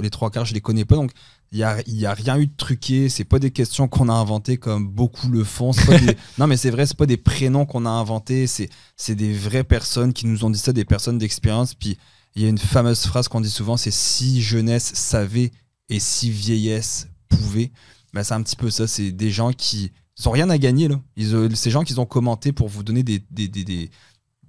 [0.00, 1.10] les trois quarts, je les connais pas, donc
[1.52, 3.08] il n'y a, y a rien eu de truqué.
[3.08, 5.72] C'est pas des questions qu'on a inventées comme beaucoup le font.
[6.38, 8.46] non, mais c'est vrai, c'est pas des prénoms qu'on a inventés.
[8.46, 11.74] C'est des vraies personnes qui nous ont dit ça, des personnes d'expérience.
[11.74, 11.98] Puis
[12.34, 15.52] il y a une fameuse phrase qu'on dit souvent, c'est si jeunesse savait
[15.88, 17.70] et si vieillesse pouvait.
[18.16, 18.86] Ben, c'est un petit peu ça.
[18.86, 19.92] C'est des gens qui
[20.24, 20.88] n'ont rien à gagner.
[20.88, 20.98] Là.
[21.16, 23.90] Ils, ces gens qui ont commenté pour vous donner des, des, des,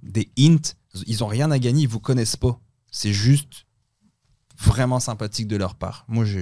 [0.02, 0.74] des hints,
[1.06, 2.58] ils n'ont rien à gagner, ils vous connaissent pas.
[2.90, 3.66] C'est juste
[4.58, 6.06] vraiment sympathique de leur part.
[6.08, 6.38] Moi, je,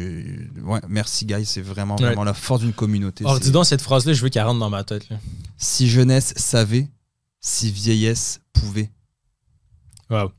[0.63, 1.45] ouais, merci, guys.
[1.45, 3.25] C'est vraiment, vraiment la force d'une communauté.
[3.25, 5.09] Alors, dis donc, cette phrase-là, je veux qu'elle rentre dans ma tête.
[5.59, 6.89] Si jeunesse savait,
[7.41, 8.93] si vieillesse pouvait.
[10.09, 10.31] Wow.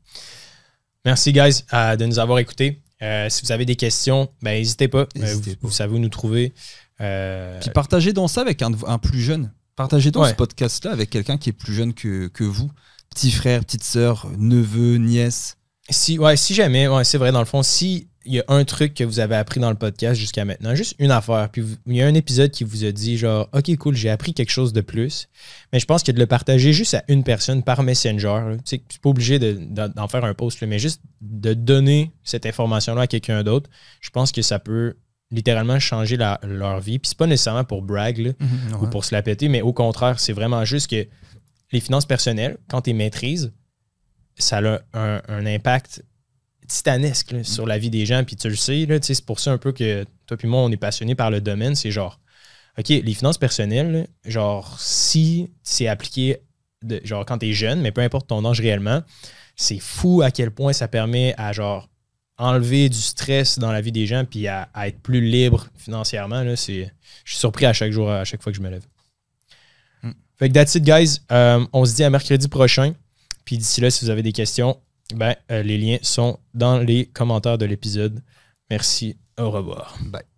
[1.03, 2.81] Merci, guys, de nous avoir écoutés.
[3.01, 5.07] Euh, si vous avez des questions, ben, n'hésitez pas.
[5.17, 6.53] Euh, vous, savez où nous trouver.
[7.01, 9.51] Euh, Puis partagez donc ça avec un, plus jeune.
[9.75, 12.71] Partagez donc ce podcast-là avec quelqu'un qui est plus jeune que, que vous.
[13.11, 15.57] Petit frère, petite sœur, neveu, nièce.
[15.89, 18.63] Si, ouais, si jamais, ouais, c'est vrai, dans le fond, si il y a un
[18.65, 21.95] truc que vous avez appris dans le podcast jusqu'à maintenant, juste une affaire, puis il
[21.95, 24.73] y a un épisode qui vous a dit genre, OK, cool, j'ai appris quelque chose
[24.73, 25.28] de plus,
[25.73, 28.84] mais je pense que de le partager juste à une personne par Messenger, tu sais,
[28.89, 33.43] c'est pas obligé d'en faire un post, mais juste de donner cette information-là à quelqu'un
[33.43, 33.69] d'autre,
[34.01, 34.95] je pense que ça peut
[35.32, 36.99] littéralement changer leur vie.
[36.99, 40.19] Puis c'est pas nécessairement pour brag mhm, ou pour se la péter, mais au contraire,
[40.19, 41.07] c'est vraiment juste que
[41.71, 43.51] les finances personnelles, quand tu les maîtrises,
[44.38, 46.03] ça a un, impact
[46.68, 48.24] titanesque sur la vie des gens.
[48.24, 50.78] Puis tu le sais, c'est pour ça un peu que toi et moi, on est
[50.78, 51.76] passionnés par le domaine.
[51.76, 52.20] C'est genre,
[52.78, 56.41] OK, les finances personnelles, genre, si c'est appliqué
[56.84, 59.01] de, genre quand tu es jeune, mais peu importe ton âge réellement,
[59.55, 61.89] c'est fou à quel point ça permet à genre
[62.38, 66.43] enlever du stress dans la vie des gens puis à, être plus libre financièrement.
[66.43, 66.91] Là, c'est,
[67.26, 68.86] je suis surpris à chaque jour, à chaque fois que je me lève.
[70.03, 70.11] Hmm.
[70.38, 71.20] Fait que that's it, guys.
[71.32, 72.93] Euh, on se dit à mercredi prochain.
[73.43, 74.78] Puis d'ici là, si vous avez des questions,
[75.16, 78.22] ben, euh, les liens sont dans les commentaires de l'épisode.
[78.70, 79.18] Merci.
[79.38, 79.95] Au revoir.
[80.01, 80.36] Bye.